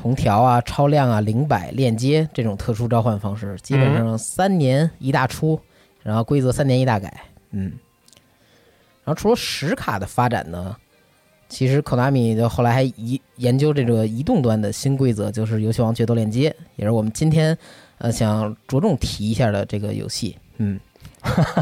[0.00, 5.60] 同条啊、超量啊、零百链接这种特殊召唤方式，基本上三年一大出，
[6.04, 7.12] 然后规则三年一大改，
[7.50, 7.72] 嗯。
[9.04, 10.76] 然后除了实卡的发展呢，
[11.48, 17.58] 其实 Konami 就后来还移研究这个移动端的新规则，就是游戏王决斗链接，也是我们今天
[17.98, 20.78] 呃想着重提一下的这个游戏，嗯。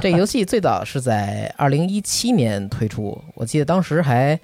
[0.03, 4.39] 这个游戏最早是在二零一七年推出，我记得当时还，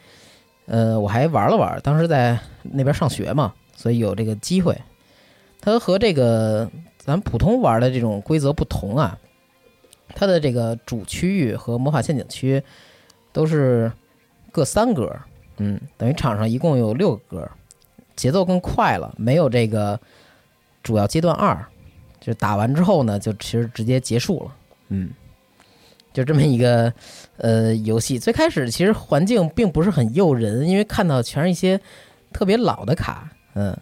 [0.64, 4.80] 呃，我还玩了玩，当时在那边上学嘛，所以有这个机会。
[5.60, 9.18] 它和这个咱普通玩的这种规则不同啊，
[10.14, 12.62] 它的这个主区域和魔法陷阱区
[13.32, 13.90] 都是
[14.52, 15.12] 各三格，
[15.56, 17.50] 嗯，等于场上一共有六个格，
[18.14, 19.98] 节奏更快了，没有这个
[20.80, 21.58] 主要阶段二，
[22.20, 24.56] 就打完之后呢，就其实直接结束了，
[24.90, 25.10] 嗯，
[26.12, 26.92] 就这么一个
[27.38, 28.16] 呃游戏。
[28.16, 31.80] 最开始其实环境并不是很诱人，因为看到全是一些
[32.32, 33.76] 特别老的卡，嗯，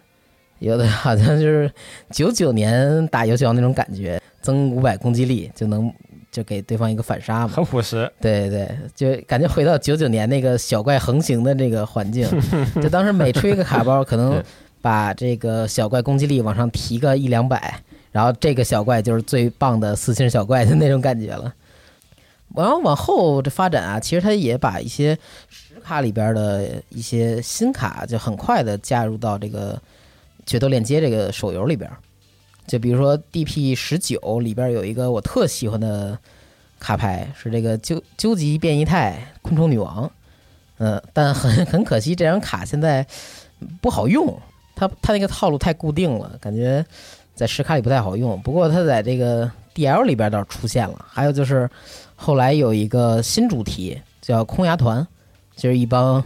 [0.59, 1.71] 有的好像就是
[2.09, 5.91] 九九年打游戏王那种感觉，增五百攻击力就能
[6.31, 8.11] 就给对方一个反杀嘛，很朴实。
[8.21, 12.27] 对对，就感觉回到九九年那个小怪横行的这个环境，
[12.81, 14.41] 就当时每出一个卡包，可能
[14.81, 17.79] 把这个小怪攻击力往上提个一两百，
[18.11, 21.53] 然后这个小怪就是最棒的四星小怪的那种感觉了。
[22.53, 29.81] 然后往后这发展啊，其实它也把一些实卡里边的一些新卡，就很快的加入到这个
[30.45, 31.89] 决斗链接这个手游里边。
[32.67, 36.17] 就比如说 DP 十九里边有一个我特喜欢的
[36.79, 40.09] 卡牌，是这个究究极变异态昆虫女王。
[40.77, 43.05] 嗯，但很很可惜，这张卡现在
[43.81, 44.39] 不好用，
[44.75, 46.83] 它它那个套路太固定了，感觉
[47.35, 48.41] 在实卡里不太好用。
[48.41, 51.05] 不过它在这个 DL 里边倒是出现了。
[51.07, 51.69] 还有就是
[52.15, 55.05] 后来有一个新主题叫空牙团，
[55.61, 56.23] 就是一帮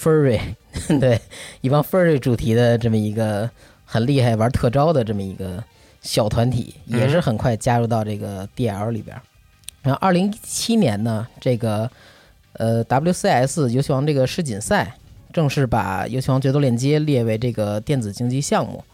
[0.00, 0.38] furry，
[1.00, 1.20] 对，
[1.60, 3.50] 一帮 furry 主题的这么一个
[3.84, 5.62] 很厉害玩特招的这么一个
[6.02, 9.20] 小团体，也是很快加入到这个 DL 里边。
[9.82, 11.90] 然后二零一七年呢，这个
[12.52, 14.94] 呃 WCS 游戏王这个世锦赛
[15.32, 18.84] 正式把游戏王决斗链接列为这个电子竞技项目，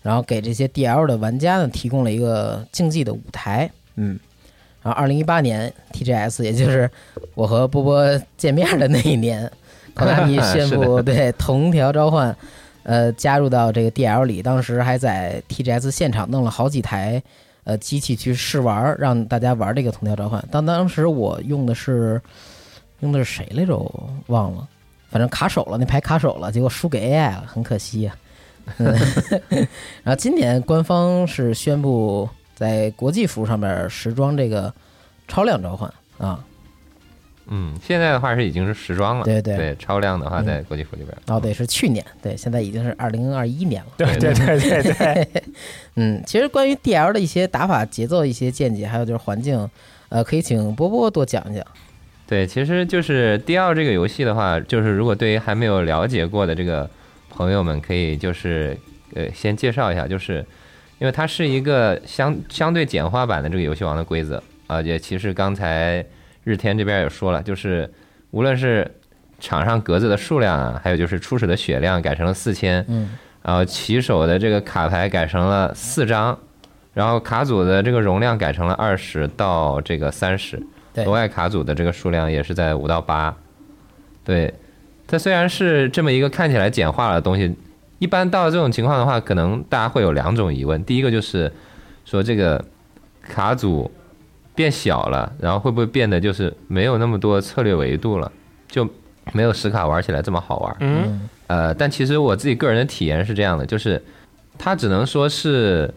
[0.00, 3.70] 然后给这些 DL 的玩家呢提供了一个竞技的舞台。
[3.96, 4.18] 嗯，
[4.86, 6.88] 然后二零一八年 TGS，也就是
[7.34, 9.50] 我和波波见面的那一年，
[9.94, 12.34] 考纳 米宣布对同条召唤。
[12.84, 17.20] 呃，加入到这个 DL 里，当时还在 TGS 现场弄了好几台
[17.64, 20.40] 呃机器去试玩，让大家玩这个同条召唤。
[20.52, 22.22] 但当时我用的是
[23.00, 23.76] 用的是谁来着？
[23.76, 24.68] 我忘了，
[25.10, 28.14] 反正卡手了，那牌卡手了，结果输给 AI 了，很可惜呀、
[28.78, 28.96] 嗯，
[30.04, 34.74] 然后今年官方是宣布在国际服上面时装这个
[35.28, 36.42] 超量召唤啊，
[37.48, 39.56] 嗯，现在的话是已经是时装了，对对。
[39.56, 40.46] 对，超量的话嗯。
[40.46, 43.90] 在国际服里边，哦对，是去年，对，现在已经是二零二一年了。
[43.96, 45.42] 对对对对对，
[45.94, 49.68] 嗯，其实关于 DL 的一些打法、节奏、一些见解，还有就是环境，
[50.08, 51.64] 呃，可以请波波多讲一讲。
[52.26, 56.90] 对，其实就是 D L 这个游戏的话，就是如果对于还没有了解过的这个
[57.30, 58.76] 朋友们，可以就是
[59.14, 60.44] 呃先介绍一下，就是
[60.98, 66.04] 因为它是一个相相对简化版的这个游戏王的规则啊，也其实刚才
[66.44, 67.90] 日天这边也说了，就是
[68.30, 68.90] 无论是
[69.38, 73.10] 场上格子的数量啊，还有就是初始的血量改成了四千，嗯，
[73.42, 76.38] 然后起手的这个卡牌改成了四张，
[76.94, 80.60] 然后卡组的这个容量改成了二十到这个三十。
[80.94, 83.36] 对额外卡组的这个数量也是在五到八。
[84.24, 84.54] 对，
[85.06, 87.54] 它虽然是这么一个看起来简化了的东西，
[87.98, 90.82] 一般到这种情况的话，可能大家会有两种疑问。
[90.84, 91.50] 第一个就是
[92.04, 92.62] 说这个
[93.22, 93.90] 卡组
[94.54, 98.30] 变小了，然后会不会变得就是没有那么多策略维度了，
[98.68, 98.88] 就
[99.32, 100.76] 没有实卡玩起来这么好玩？
[100.80, 104.02] 嗯，呃，但其实我自己个人的体验是这样的，就是
[104.58, 105.92] 它只能说是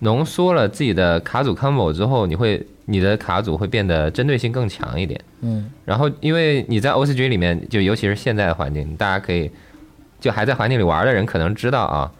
[0.00, 5.20] 浓缩了自己的卡组 combo 之后，你会你的卡组会变得针对性更强一点。
[5.42, 9.50] 嗯然后因为你在 OCG 里面，就尤其是现在的环境，大家可以
[10.22, 12.10] 就还在环境里玩的人可能知道啊，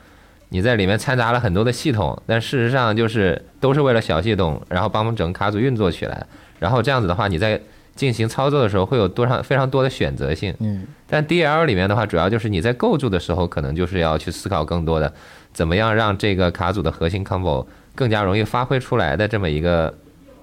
[0.49, 6.27] 你在里面掺杂了很多的系统，但事实上就是都是为了小系统，然后帮我们整个卡组运作起来。
[6.59, 7.61] 然后这样子的话，你在
[7.95, 10.55] 进行操作的时候会有多少非常多的选择性。
[10.59, 15.13] 嗯但 DL 里面的话，主要就是你在构筑的时候，可能就是要去思考更多的，
[15.53, 19.95] 怎么样让这个卡组的核心 combo 更加容易发挥出来的这么一个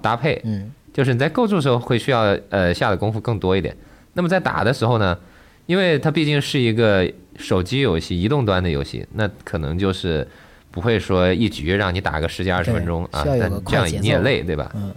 [0.02, 0.40] 搭配。
[0.46, 3.76] 嗯就是你在构筑的时候会需要呃下的功夫更多一点。
[4.14, 5.18] 那么在打的时候呢，
[5.70, 7.08] 因为它毕竟是一个
[7.38, 10.28] 手机游戏、移动端的游戏，那可能就是
[10.72, 14.72] 不会说一局让你打个十几二十分钟啊需要，有但这样你也累对吧？
[14.74, 14.92] 嗯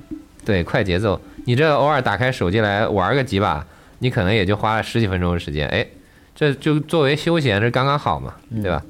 [0.46, 3.62] 对，快节奏，你这偶尔打开手机来玩个几把，
[3.98, 5.86] 你可能也就花了十几分钟的时间，哎，
[6.34, 8.82] 这就作为休闲，这刚刚好嘛，对吧？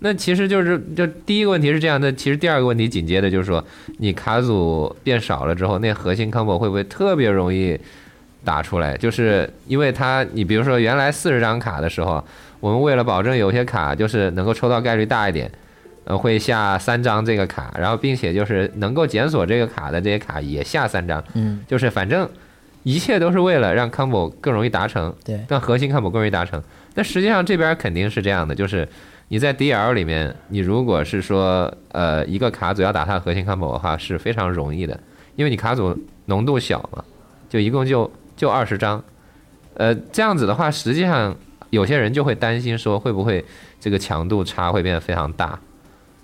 [0.00, 3.64] 那其实就是，就第一个问题是这样的，其实第二个问题紧接着就是说，
[3.96, 7.80] 你卡组变少了之后，那核心 combo 会不会特别容易
[8.44, 8.96] 打出来？
[8.96, 12.22] 就是因为它，你比如说原来四十张卡的时候，
[12.60, 15.50] 我们为了保证有些卡就是能够抽到概率大一点，
[16.04, 22.28] 呃会下三张这个卡，然后并且就是能够检索这个卡的这些卡也下三张，嗯，就是反正
[22.84, 26.62] 一切都是为了让 combo 更容易达成，对，让核心 combo 更容易达成。
[26.94, 28.88] 但实际上这边肯定是这样的，就是
[29.28, 34.98] 你在 DL 里面，你如果是说呃一个卡组要打它的核心 combo 的话是非常容易的，
[35.36, 37.04] 因为你卡组浓度小嘛，
[37.48, 39.04] 就一共就就二十张，
[39.74, 41.36] 呃这样子的话，实际上
[41.70, 43.44] 有些人就会担心说会不会
[43.78, 45.58] 这个强度差会变得非常大。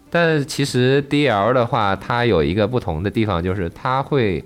[0.09, 4.43] 但其实 DL 的话，它有一个不同的地方，就是它会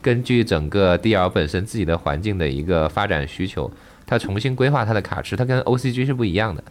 [0.00, 3.70] 根据整个 DL 本身自己的环境的一个发展需求，
[4.06, 6.64] 它重新规划它的卡池，它跟 OCG 是不一样的。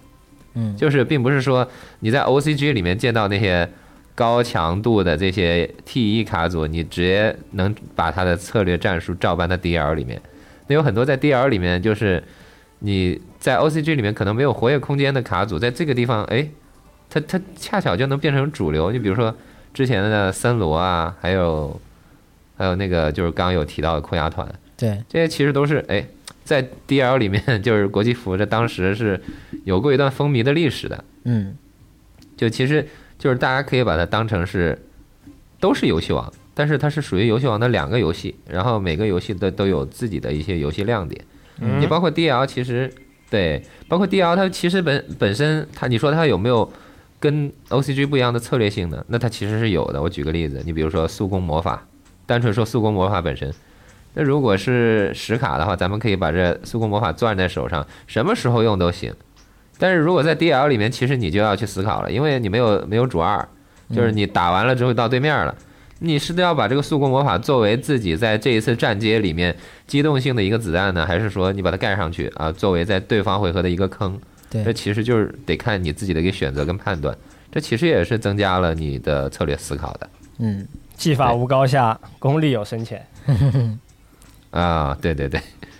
[0.55, 1.65] 嗯，就是并不是说
[1.99, 3.69] 你在 OCG 里面见到那些
[4.15, 10.19] 高强度的这些 TE 卡组，你直接能把它的策略战术照搬到 DL 里面。
[10.69, 12.23] 那有很多在 DL 里面，就是
[12.79, 16.47] 你在 OCG 里面可能没有活跃空间的卡组，在这个地方，哎，
[17.09, 18.91] 它它恰巧就能变成主流。
[18.91, 19.35] 你比如说
[19.73, 21.81] 之前的森罗啊，还有
[22.55, 24.47] 还有那个就是刚刚有提到的空压团，
[24.77, 26.05] 对，这些其实都是哎，
[26.43, 29.19] 在 DL 里面 就是国际服，这当时是
[29.65, 31.03] 有过一段风靡的历史的。
[31.23, 31.57] 嗯，
[32.37, 34.77] 就其实就是大家可以把它当成是
[35.59, 41.23] 都是游戏王，但是它是属于游戏王的两个游戏，然后每个游戏的都有自己的一些游戏亮点。
[41.61, 42.93] 嗯你包括 DL，其实
[43.29, 46.69] 对，包括 DL，它其实本本身它，你说它有没有
[47.17, 49.01] 跟 OCG 不一样的策略性呢？
[49.07, 50.01] 那它其实是有的。
[50.01, 51.87] 我举个例子，你比如说速攻魔法，
[52.25, 53.49] 单纯说速攻魔法本身，
[54.15, 59.13] 那如果是实卡的话，咱们可以把这速攻魔法攥在手上，什么时候用都行。
[59.77, 63.47] 但是如果在 DL 里面，其实你就要去思考了，因为你没有没有主二，
[63.93, 65.55] 就是你打完了之后到对面了，
[65.99, 74.19] 你是要把这个速攻魔法作为自己在这一次战阶里面机动性的一个子弹呢，还是说你把它盖上去啊，作为在对方回合的一个坑？
[74.49, 77.15] 对这，其实就是得看你自己的一个选择跟判断。
[77.51, 83.05] 这其实也是增加了你的策略思考的嗯，技法无高下，功力有深浅。
[84.51, 85.39] 啊，对对对，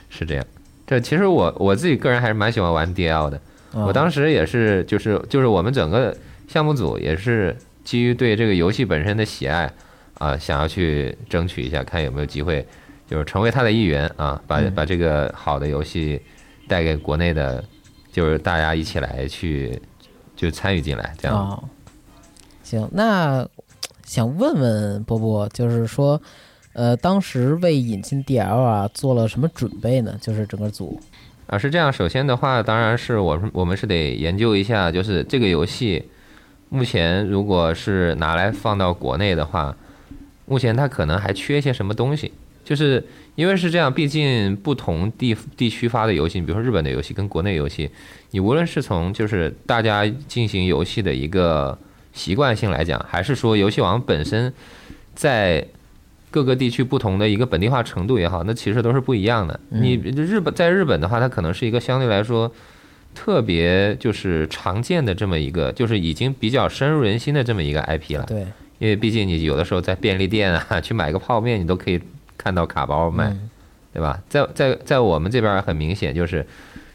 [0.10, 0.46] 是这样。
[0.86, 3.38] 这其实我我自己个人还是蛮喜欢玩 DL 的。
[3.74, 6.16] 啊我当时也是，就是就是我们整个
[6.48, 9.72] 项目组也是基于对这个游戏本身的喜爱
[10.20, 12.64] 啊，想要去争取一下，看有没有机会，
[13.08, 16.22] 就是成为他的一员啊，把嗯把这个好的游戏
[16.68, 17.64] 带给国内的，
[18.12, 19.82] 就是大家一起来去
[20.36, 21.36] 就参与进来，这样。
[21.36, 21.64] 哦，
[22.62, 23.48] 行，那
[24.04, 26.22] 想问问波波，就是说，
[26.74, 30.18] 呃，当时为引进 DL 啊做了什么准备呢？
[30.20, 31.02] 就是整个组，
[31.48, 31.92] 啊，是这样。
[31.92, 36.10] 首先的话，当然是我们我们是得研究一下，就是这个游戏
[36.70, 39.76] 目前如果是拿来放到国内的话，
[40.50, 42.32] 目前它可能还缺一些什么东西。
[42.66, 47.90] 就是因为是这样，毕竟不同地地区发的游戏，比如说日本的游戏跟国内游戏，
[48.30, 51.76] 你无论是从就是大家进行游戏的一个
[52.14, 54.54] 习惯性来讲，还是说游戏王本身
[55.16, 55.66] 在
[56.30, 59.60] 各个地区不同的一个本地化程度也好，那其实都是不一样的。
[59.72, 62.52] 嗯你日本在日本的话，它可能是一个相对来说
[63.16, 68.26] 特别就是常见的这么一个，就是已经比较深入人心的这么一个 IP 了。
[68.28, 68.46] 对，
[68.80, 72.02] 因为毕竟你有的时候在便利店啊 去买个泡面，你都可以
[72.38, 73.50] 看到卡包卖，嗯
[73.94, 74.22] 对吧？
[74.30, 76.46] 在在在我们这边很明显就是，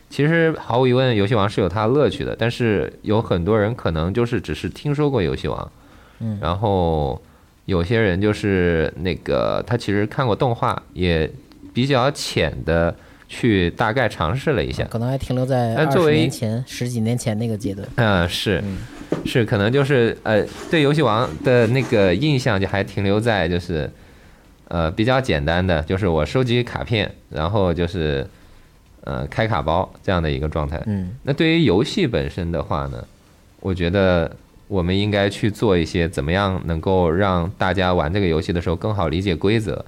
[0.08, 5.72] 其实毫无疑问，游戏王是有它的乐趣的，但是有很多人可能就是只是听说过游戏王，
[6.20, 7.20] 嗯然后
[7.64, 11.28] 有些人就是那个他其实看过动画，也
[11.72, 12.94] 比较浅的
[13.34, 17.86] 去大概尝试了一下，可能还停留在二十但作为年前、十几年前那个阶段。
[17.96, 18.78] 嗯，是嗯
[19.26, 23.90] 是，可能就是呃，对游戏王的那个印象就还停留在就是
[24.68, 28.24] 呃比较简单的，就是我收集卡片，然后就是
[29.02, 30.80] 呃开卡包这样的一个状态。
[30.86, 33.04] 嗯那对于游戏本身的话呢，
[33.60, 34.30] 我觉得
[34.68, 39.84] 我们应该去做一些怎么样能够让大家玩这个游戏的时候更好理解规则。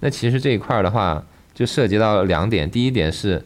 [0.00, 1.22] 那其实这一块儿的话，
[1.60, 2.70] 就涉及到两点。
[2.70, 3.44] 第一点是，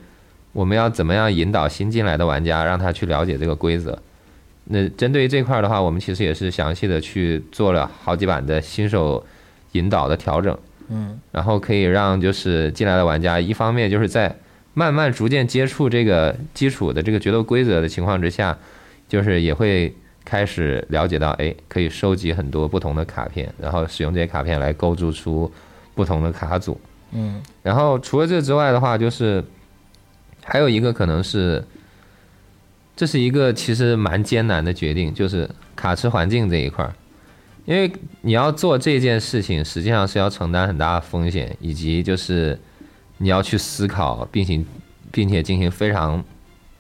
[0.52, 3.98] 我们要怎么样引导新进来的玩家，让他去了解这个规则。
[4.66, 9.26] 那针对于这块儿的话，我们其实也是详细的去做了好几版的新手
[9.72, 10.56] 引导的调整。
[10.90, 14.32] 嗯然后可以让就是进来的玩家，一方面就是在
[14.74, 18.56] 慢慢逐渐接触这个基础的这个决斗规则的情况之下，
[19.08, 19.92] 就是也会
[20.24, 25.50] 开始了解到，哎，可以收集很多不同的卡片，然后使用这些卡片来构筑出
[25.96, 26.80] 不同的卡组。
[27.14, 29.42] 嗯然后除了这之外的话，就是
[30.44, 31.64] 还有一个可能是，
[32.94, 36.92] 这是一个其实蛮艰难的决定，就是卡池环境这一块儿，
[37.64, 37.90] 因为
[38.20, 42.58] 你要做这件事情，实际上是要承担很大的风险，以及就是
[43.18, 44.62] 你要去思考，并且
[45.10, 46.22] 并且进行非常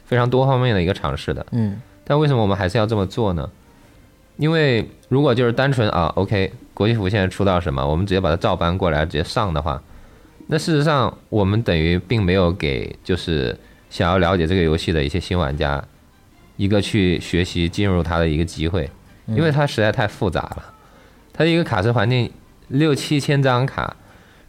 [0.04, 1.46] 非常多方面的一个尝试的。
[1.52, 3.48] 嗯但为什么我们还是要这么做呢？
[4.36, 9.82] 因为如果就是单纯啊，OK，国际服现在出到什么，我们直接把它照搬过来直接上的话，
[10.46, 13.56] 那事实上我们等于并没有给就是
[13.90, 15.82] 想要了解这个游戏的一些新玩家
[16.56, 18.90] 一个去学习进入它的一个机会，
[19.26, 20.74] 因为它实在太复杂了。
[21.32, 22.30] 它一个卡池环境
[22.68, 23.96] 六七千张卡，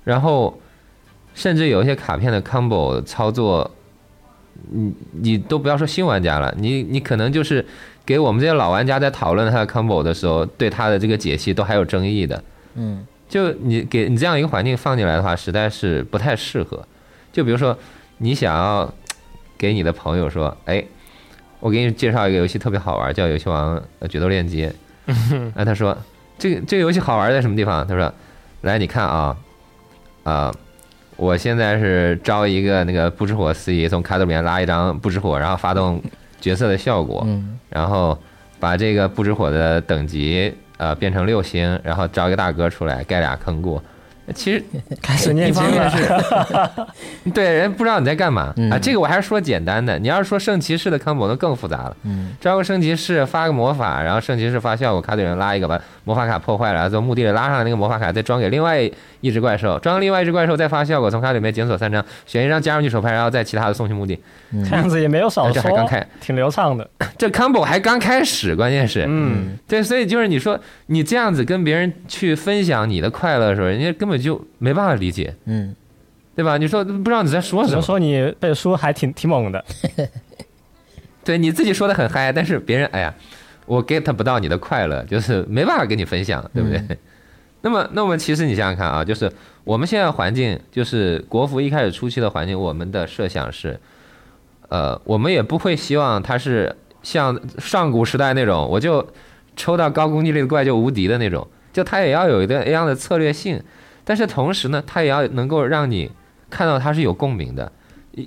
[0.04, 0.60] 然后
[1.34, 3.72] 甚至有一些卡片的 combo 操作，
[4.72, 7.66] 你你都不要说新玩家了，你你可能就是。
[8.06, 12.44] 给我们这些老玩家在讨论它的 combo 的时候，对它的这个解析都还有争议的。
[12.76, 13.04] 嗯，
[13.36, 16.88] 就你给你这样一个环境放进来的话，实在是不太适合。
[17.34, 17.78] 就比如说，
[18.20, 18.90] 你想要
[19.58, 20.82] 给你的朋友说，哎，
[21.60, 24.74] 我给你介绍一个游戏特别好玩，叫《游戏王决斗链接》。
[25.54, 25.98] 哎，他说
[26.38, 27.86] 这个这个游戏好玩在什么地方？
[27.86, 28.14] 他说，
[28.62, 29.36] 来你看啊，
[30.24, 30.56] 啊，
[31.18, 36.02] 我现在是招一个那个不知火司仪，从卡里面拉一张不知火，然后发动。
[36.42, 37.28] 角色的效果，
[37.70, 38.16] 然后
[38.60, 43.84] 把这个不知火的等级呃变成六星，然后招一个大哥出来盖俩坑过。
[44.34, 44.64] 其实
[45.04, 46.88] 开始念经了，
[47.32, 48.80] 对人不知道你在干嘛啊。
[48.82, 50.00] 这个我还是说简单的。
[50.00, 51.96] 你要是说圣骑士的 combo 那更复杂了。
[52.06, 58.82] 嗯，招个圣骑士发个魔法，然后圣骑士发效果，卡点人拉一个把魔法卡破坏了，然后从墓地里拉上来那个魔法卡再装给另外
[59.20, 64.18] 一只怪兽，装另外一只怪兽再发效果，从卡里面检索三张，选一张加入你手牌，然后再其他的送去墓地。
[64.70, 66.90] 这样子也没有少说，还刚开，挺流畅的。
[67.18, 75.76] 这 combo 还刚开始，关键是，嗯，对，所以就是你说你这样子跟别人去分享你的快乐的时候，人家根本就没办法理解，嗯，
[76.36, 76.58] 对吧？
[76.58, 79.66] 你说不知道你在说什么，说你背书还挺挺猛的，
[81.26, 83.14] 对你自己说的很嗨，但是别人哎呀，
[83.66, 86.82] 我 get 不到你的快乐，就是没办法跟你分享，对不对？
[87.62, 89.32] 那么，那么其实你想想看啊，就是
[89.64, 93.80] 我们现在环境，就是国服一开始初期的环境，我们的设想是。
[94.68, 99.08] 呃，我们也不会希望它是像上古时代那种，我就
[99.56, 103.62] 抽到高攻击力的怪就无敌的那种，就它也要有一个一样的策略性，
[104.04, 106.10] 但是同时呢，它也要能够让你
[106.50, 107.72] 看到它是有共鸣的，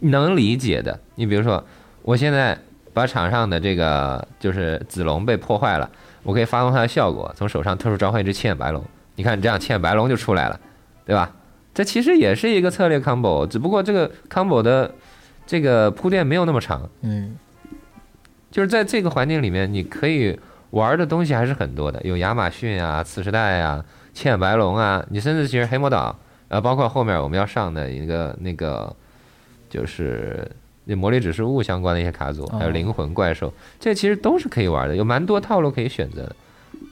[0.03, 1.01] 能理解的。
[1.17, 1.63] 你比如说，
[2.03, 2.57] 我现在
[2.93, 5.91] 把场上的这个就是子龙被破坏了，
[6.23, 8.85] 我可以发动它的效果，从手上特殊召唤一只千眼白龙，
[9.17, 10.61] 你看这样千眼白龙就出来了，
[11.05, 11.31] 对吧？
[11.75, 14.93] 这其实也是一个策略 combo，只不过这个 combo 的。
[15.51, 17.35] 这个铺垫没有那么长，嗯，
[18.51, 20.39] 就是在这个环境里面，你可以
[20.73, 23.83] 玩的东西还是很多的，有亚马逊啊、次时代啊、
[24.13, 26.15] 千眼白龙啊，你甚至其实黑魔岛，
[26.49, 28.95] 呃，包括后面我们要上的一个那个，
[29.71, 36.37] 就是那魔力指示物相关的一些卡组，还有灵魂怪兽，这其实都是可以玩的，有蛮多套路可以选择的。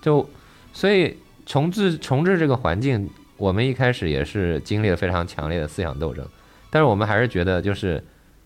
[0.02, 0.28] 就
[0.72, 6.26] 所以重置重置这个环境，我们一开始也是经历了非常强烈的思想斗争，
[6.70, 8.02] 但是我们还是觉得就是。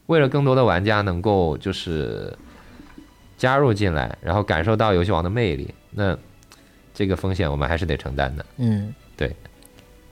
[0.06, 2.36] 为了更多的玩家能够就是
[3.36, 6.18] 加入进来，然后感受到游戏王的魅力，那
[6.92, 8.44] 这个风险我们还是得承担的。
[8.56, 9.32] 嗯，对。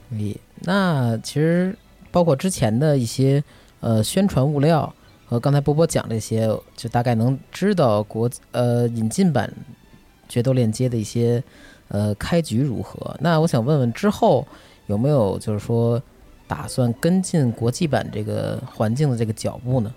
[0.09, 1.77] 你那其实
[2.13, 3.43] 包括之前的一些
[3.81, 4.95] 呃宣传物料
[5.29, 9.53] 和刚才波波讲这些，就大概能知道国呃引进版
[10.29, 11.43] 决斗链接的一些
[11.89, 13.15] 呃开局如何。
[13.21, 14.45] 那我想问问之后
[14.87, 16.03] 有没有就是说。
[16.49, 19.95] 打算跟进国际版这个环境的这个脚步呢？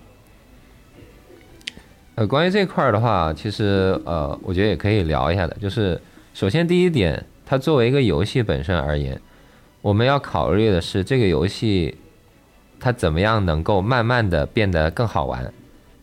[2.16, 5.56] 呃，关于这块儿的话，其实呃，我觉得也可以聊一下的。
[5.62, 5.98] 就是
[6.34, 9.18] 首先第一点，它作为一个游戏本身而言，
[9.82, 11.98] 我们要考虑的是这个游戏
[12.82, 15.54] 它怎么样能够慢慢的变得更好玩。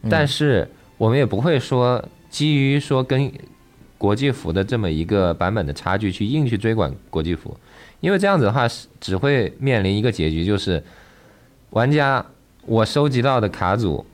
[0.08, 0.66] 但是
[0.96, 3.30] 我们也不会说基于说跟
[3.98, 7.54] 国际服的这么一个版本的差距去硬去追赶国际服。
[8.00, 10.80] 因为这样子的话，是只会面临一个结局，就是
[11.70, 12.24] 玩家
[12.64, 14.06] 我收集到的卡组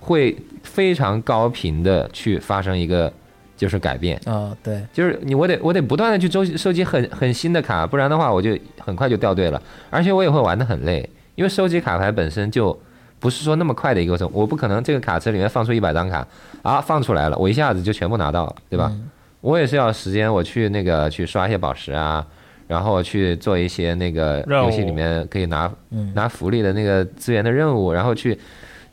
[0.00, 3.12] 会非常高频的去发生一个
[3.56, 12.78] 就是改变啊，对，就是你我得我得不断的去收收集很很新的卡，不然的话我就很快就掉队了，而且我也会玩的很累，因为收集卡牌本身就
[13.18, 16.26] 不是说那么快的一个过程，我不可能这个卡池里面放出一百张卡
[16.62, 18.92] 啊，放出来了，我一下子就全部拿到了，对吧？
[19.40, 22.26] 我也是要时间，我去那个去刷一些宝石啊。
[22.68, 25.70] 然后去做一些那个游戏里面可以拿
[26.14, 28.38] 拿福利的那个资源的任务，然后去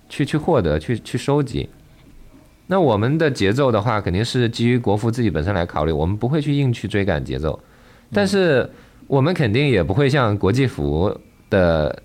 [0.09, 1.69] 去去获得，去去收集。
[2.67, 7.57] 那我们的节奏的话，肯定是基于国服自己本身来考虑，我们不会去硬去追赶节奏。
[8.11, 8.69] 但是
[9.07, 11.17] 我们肯定也不会像国际服
[11.49, 12.01] 的，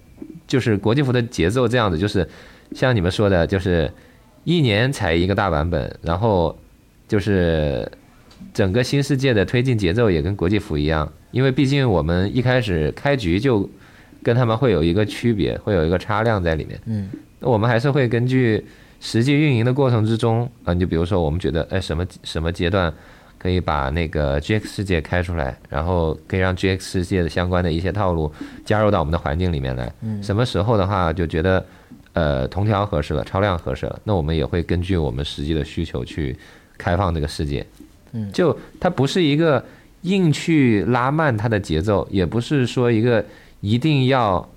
[0.46, 2.26] 就是国际服的节奏这样子，就是
[2.72, 3.90] 像你们说的，就是
[4.44, 6.56] 一年才一个大版本，然后
[7.08, 7.90] 就是
[8.52, 11.10] 整个新世界的推进节奏也跟国际服一样。
[11.30, 13.68] 因为毕竟我们一开始开局就
[14.22, 16.80] 跟他们会有一个区别，会有一个差量在里面。
[16.86, 18.64] 嗯，那我们还是会根据
[19.00, 22.92] 实际运营的过程之中啊，你就比如说我们觉得，哎，什么什么阶段
[23.44, 28.32] 可以把那个 GX 世界开出来，然后可以让 GX 世界的相关的一些套路
[28.64, 29.92] 加入到我们的环境里面来。
[30.00, 31.66] 嗯什么时候的话就觉得
[32.14, 36.34] 呃同条合适了，超量合适了，那我们也会根据我们实际的需求去
[36.78, 37.66] 开放这个世界。
[38.12, 39.62] 嗯就它不是一个
[40.00, 43.22] 硬去拉慢它的节奏，也不是说一个
[43.60, 44.48] 一定要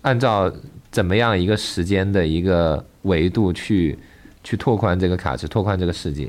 [0.00, 0.52] 按照
[0.90, 3.96] 怎么样一个时间的一个维度去
[4.42, 6.28] 去拓宽这个卡池，拓宽这个世界。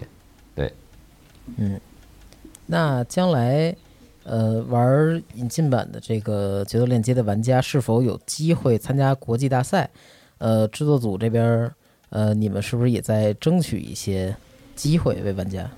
[2.66, 3.76] 那将来，
[4.24, 9.90] 呃，玩引进版的这个节奏链接的玩家是否有机会参加国际大赛？
[10.38, 11.74] 呃，制作组这边儿，
[12.10, 14.36] 呃，你们是不是也在争取一些
[14.76, 15.70] 机会为玩家？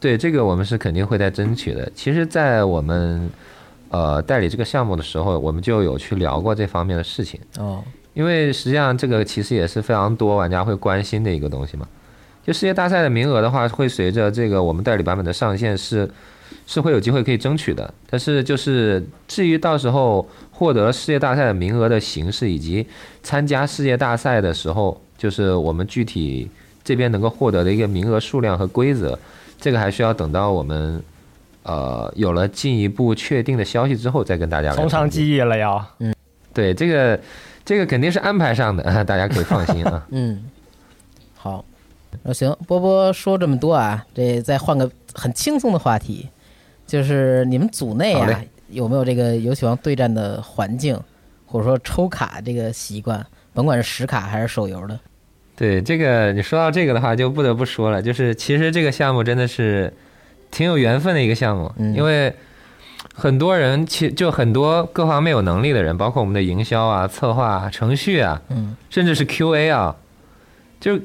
[0.00, 1.90] 对，这个我们是肯定会在争取的。
[1.94, 3.30] 其实，在我们
[3.88, 7.40] 呃代理这个项目的时候，我们就有去聊过这方面的事情。
[7.58, 7.82] 哦，
[8.14, 11.88] 因为实际上这个其实也是非常多玩家会关心的一个东西嘛。
[12.46, 16.08] 就世界大赛的名额的话，会随着这个我们代理版本的上线是
[16.66, 17.92] 是会有机会可以争取的。
[18.08, 22.86] 但是就是至于到时候获得世界大赛的名额的形式，以及
[23.22, 26.48] 参加世界大赛的时候，就是我们具体
[26.84, 29.18] 这边能够获得的一个名额数量和规则，
[29.58, 31.02] 这个还需要等到我们
[31.62, 35.84] 呃有了进一步确定的消息之后再跟大家来从长计议了要。
[35.98, 36.14] 嗯
[36.52, 37.18] 对这个
[37.64, 40.06] 这个肯定是安排上的， 大家可以放心啊。
[40.10, 40.53] 嗯，好，
[42.22, 46.28] 那行，波波说这么多啊，这再换个很轻松的话题，
[46.86, 50.98] 就是你们组内啊有没有这个游戏王对战的环境，
[51.46, 54.98] 或者说抽卡这个习惯，甭管是实卡还是手游的？
[55.56, 59.92] 对这个，你说到这个的话，就不得不说了，就是其实这个项目真的是
[60.50, 62.34] 挺有缘分的一个项目，嗯因为
[63.14, 69.94] 很多人其就很多各方面有能力的人，包括我们的营销啊、策划啊、程序啊，嗯甚至是 QA 啊，
[70.80, 70.98] 就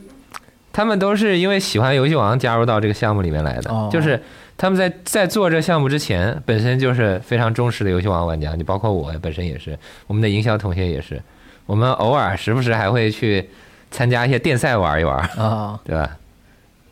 [0.79, 4.17] 他们都是因为喜欢游戏王加入到这个项目里面来的，哦就是
[4.55, 9.77] 他们在在做这项目之前，本身就是非常忠实的游戏王玩家，你包括我本身也是，
[10.07, 11.21] 我们的营销同学也是，
[11.65, 13.49] 我们偶尔时不时还会去
[13.91, 15.17] 参加一些电赛玩一玩。
[15.37, 16.17] 啊、对吧？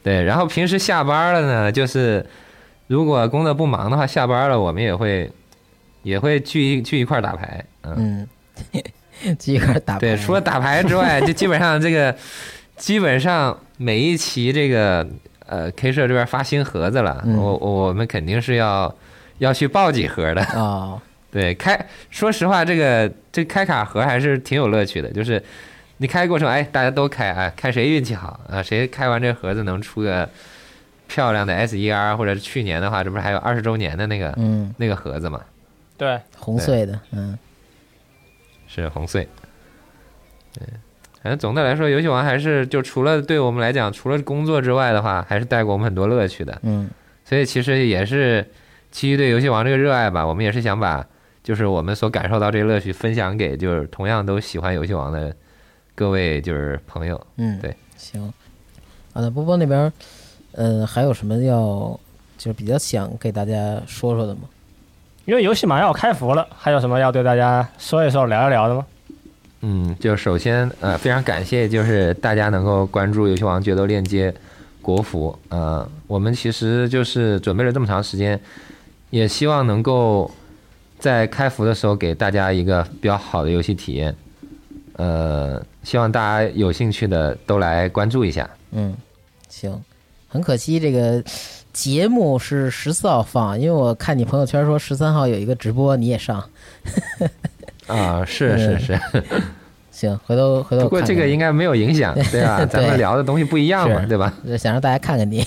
[0.03, 2.25] 对，然后平时下班了呢，就是
[2.88, 5.31] 如果工作不忙的话，下班了我们也会
[6.03, 8.27] 也会聚一聚一块儿打牌，嗯，
[9.23, 12.13] 嗯， 聚一块儿打牌对，除了打牌之外，就基本上这个
[12.75, 15.07] 基本上每一期这个
[15.45, 17.38] 呃 K 社这边发新盒子了，嗯。
[17.38, 18.93] 我我们肯定是要
[19.38, 21.01] 要去报几盒的，啊、
[21.32, 25.41] 对，开说实话，这个这开卡盒还是挺有乐趣的，就是
[25.97, 30.28] 你开过程，哎，大家都开，哎，看谁运气好啊，谁开完这盒子能出个
[31.07, 35.41] 漂亮的 S E R，或者是去年的话，这不是还有二十周年的那个、嗯，那个盒子嘛？
[35.97, 37.38] 对，红碎的，嗯。
[38.67, 39.25] 是红碎。
[40.53, 40.67] 对，
[41.22, 46.57] 反正总的来说，游戏王还是就除了对我们来讲，除了工作之外的话，还是带给我们很多乐趣的。
[46.63, 46.89] 嗯
[47.26, 48.45] 所以其实也是
[48.89, 51.05] 基于对游戏王这个热爱吧，我们也是想把
[51.43, 55.36] 就是我们所感受到这个乐趣分享给就是同样都喜欢游戏王的
[55.93, 57.20] 各位就是朋友。
[57.36, 58.24] 嗯，对，行。
[59.11, 59.91] 啊，那波波那边
[60.53, 61.99] 嗯，呃，还有什么要
[62.38, 64.41] 就是比较想给大家说说的吗？
[65.26, 68.86] 因为游戏马上要开服了，还有什么要对大家说一说、聊一聊的吗？
[69.61, 74.33] 嗯，就首先呃非常感谢就是大家能够关注游戏王决斗链接
[74.81, 78.39] 国服，呃，我们其实就是准备了这么长时间，
[79.09, 80.29] 也希望能够
[80.99, 84.15] 在开服的时候给大家一个比较好的游戏体验。
[84.93, 88.49] 呃，希望大家有兴趣的都来关注一下。
[88.71, 88.95] 嗯，
[89.49, 89.79] 行。
[90.29, 91.23] 很可惜这个
[91.71, 96.43] 节目是十四号放，因为我看你朋友圈说十三号有一个直播，你也上。
[97.88, 98.99] 啊，是是是，
[99.91, 102.65] 行，回头回头不过这个应该没有影响， 对吧？
[102.65, 104.33] 咱们聊的东西不一样嘛，对吧？
[104.57, 105.43] 想让大家看看你。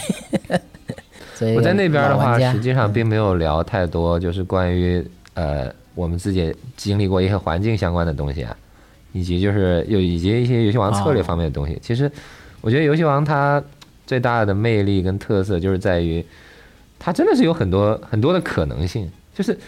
[1.35, 5.03] 所以我在那边的话，实际上嗯并没有聊太多，就是关于
[5.35, 8.55] 呃我们自己经历过一些环境相关的东西啊，
[9.13, 11.79] 以及就是有以及一些游戏王策略哦方面的东西。
[11.81, 12.11] 其实
[12.61, 13.63] 我觉得游戏王它
[14.07, 16.25] 最大的魅力跟特色就是在于，
[16.99, 19.11] 它真的是有很多很多的可能性。
[19.33, 19.59] 就是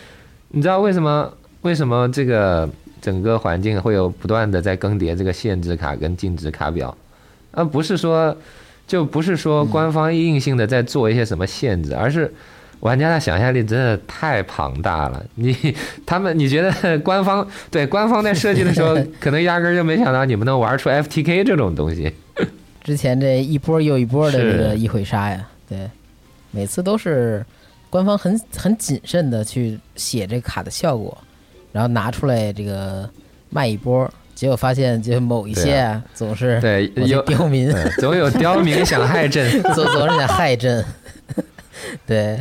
[0.49, 1.33] 你知道为什么
[1.63, 2.69] 为什么这个
[3.01, 6.97] 整个环境会有不断的在更迭这个限制卡跟禁止卡表，
[7.51, 8.37] 而不是说
[8.87, 12.33] 就不是说官方硬性的在做一些什么限制，而是
[12.81, 15.25] 玩家的想象力真的太庞大了。
[15.37, 22.13] 你他们你觉得官方对官方在设计的时候，可能压根儿就没想到你们能玩出 FTK 这种东西。
[22.83, 25.89] 之前这一波又一波的这个一回杀呀，对，
[26.51, 27.47] 每次都是
[27.89, 31.17] 官方很很谨慎的去写这个卡的效果，
[31.73, 33.09] 然后拿出来这个
[33.51, 39.51] 卖一波，结果发现就某一些啊总是对，有刁民， 总有刁民想害朕。
[39.75, 40.85] 总总是想害朕。
[42.07, 42.39] 对，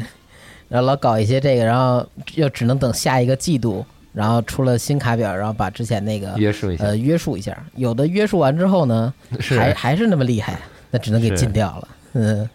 [0.69, 2.05] 然后老搞一些这个，然后
[2.36, 7.57] 又只能等下一个季度，然后出了新卡表，然后把之前那个约束一下，呃约束一下。
[7.75, 10.59] 有的约束完之后呢，是还还是那么厉害，
[10.91, 11.88] 那只能给禁掉了。
[12.13, 12.49] 嗯，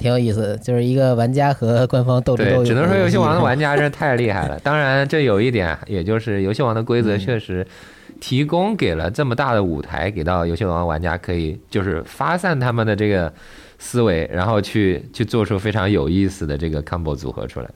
[0.00, 2.64] 挺有意思的，就是一个玩家和官方斗智斗对，勇。
[2.64, 4.58] 只能说游戏王的玩家真是太厉害了。
[4.60, 7.66] 当然，这有一点，也就是游戏王的规则嗯确实
[8.18, 13.30] 提供给了这么大的舞台，给到游戏王玩家可以就是发散他们的这个
[13.78, 17.68] 思维，然后去去做出非常有意思的这个 combo 组合出来。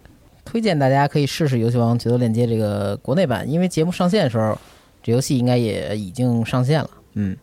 [0.47, 4.59] 推荐大家可以试试游戏王决斗链接这个国内版，因为节目上线的时候，
[5.03, 6.91] 这游戏应该也已经上线了。
[7.15, 7.37] 嗯，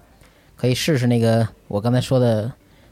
[0.56, 2.52] 可以试试那个我刚才说的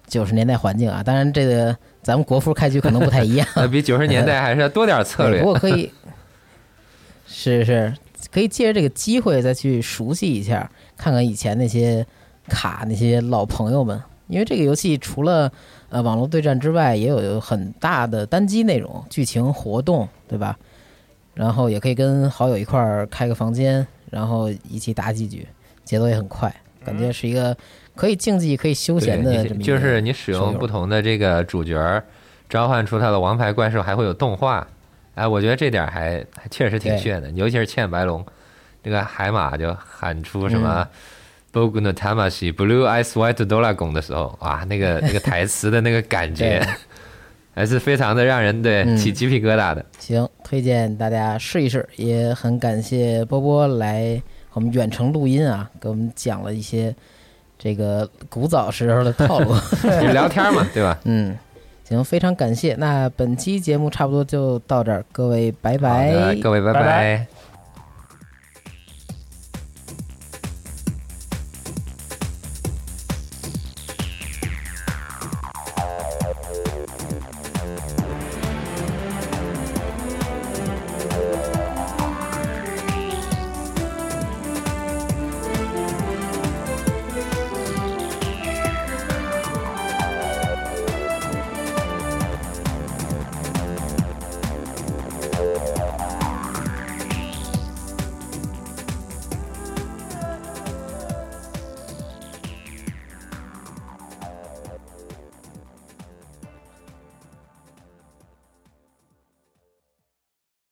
[0.10, 1.02] 九十年代环境啊。
[1.02, 5.46] 当然，这个咱们国服开局可能不太一样， 比九十年代还是要多点 策略不。
[5.46, 5.90] 过可以，
[7.26, 7.94] 是是，
[8.32, 12.06] 可以借着这个机会再去熟悉一下，看看以前那些
[12.50, 14.02] 卡那些老朋友们。
[14.28, 15.52] 因为这个游戏除了
[15.90, 20.56] 呃网络对战之外，也有很大的单机内容、剧情活动，对吧？
[21.34, 25.48] 然后也可以跟好友一块儿开个房间，然后一起打几局，
[25.84, 26.54] 节奏也很快，
[26.86, 27.56] 感觉是一个
[27.96, 32.04] 可以竞技、可以休闲的这么一个就是你使用不同的这个主角儿，
[32.48, 34.66] 召唤出他的王牌怪兽，还会有动画。
[35.16, 38.26] 哎，我觉得这点儿还还确实挺炫的，尤其是倩白龙，
[38.82, 40.88] 这个海马就喊出什么嗯
[41.52, 46.66] b o g u n o Tamashi Blue Eyes White Dragon 的时候，哇，那个那个台词的那个感觉，
[47.54, 49.86] 还是非常的让人对嗯起鸡皮疙瘩的。
[49.98, 54.22] 行，推荐大家试一试，也很感谢波波来
[54.54, 56.94] 我们远程录音啊，给我们讲了一些
[57.58, 59.56] 这个古早时候的套路。
[60.02, 61.00] 就聊天嘛，对吧？
[61.06, 61.38] 嗯，
[61.84, 62.76] 行，非常感谢。
[62.76, 67.28] 那本期节目差不多就到这儿，各位拜好的各位拜拜拜拜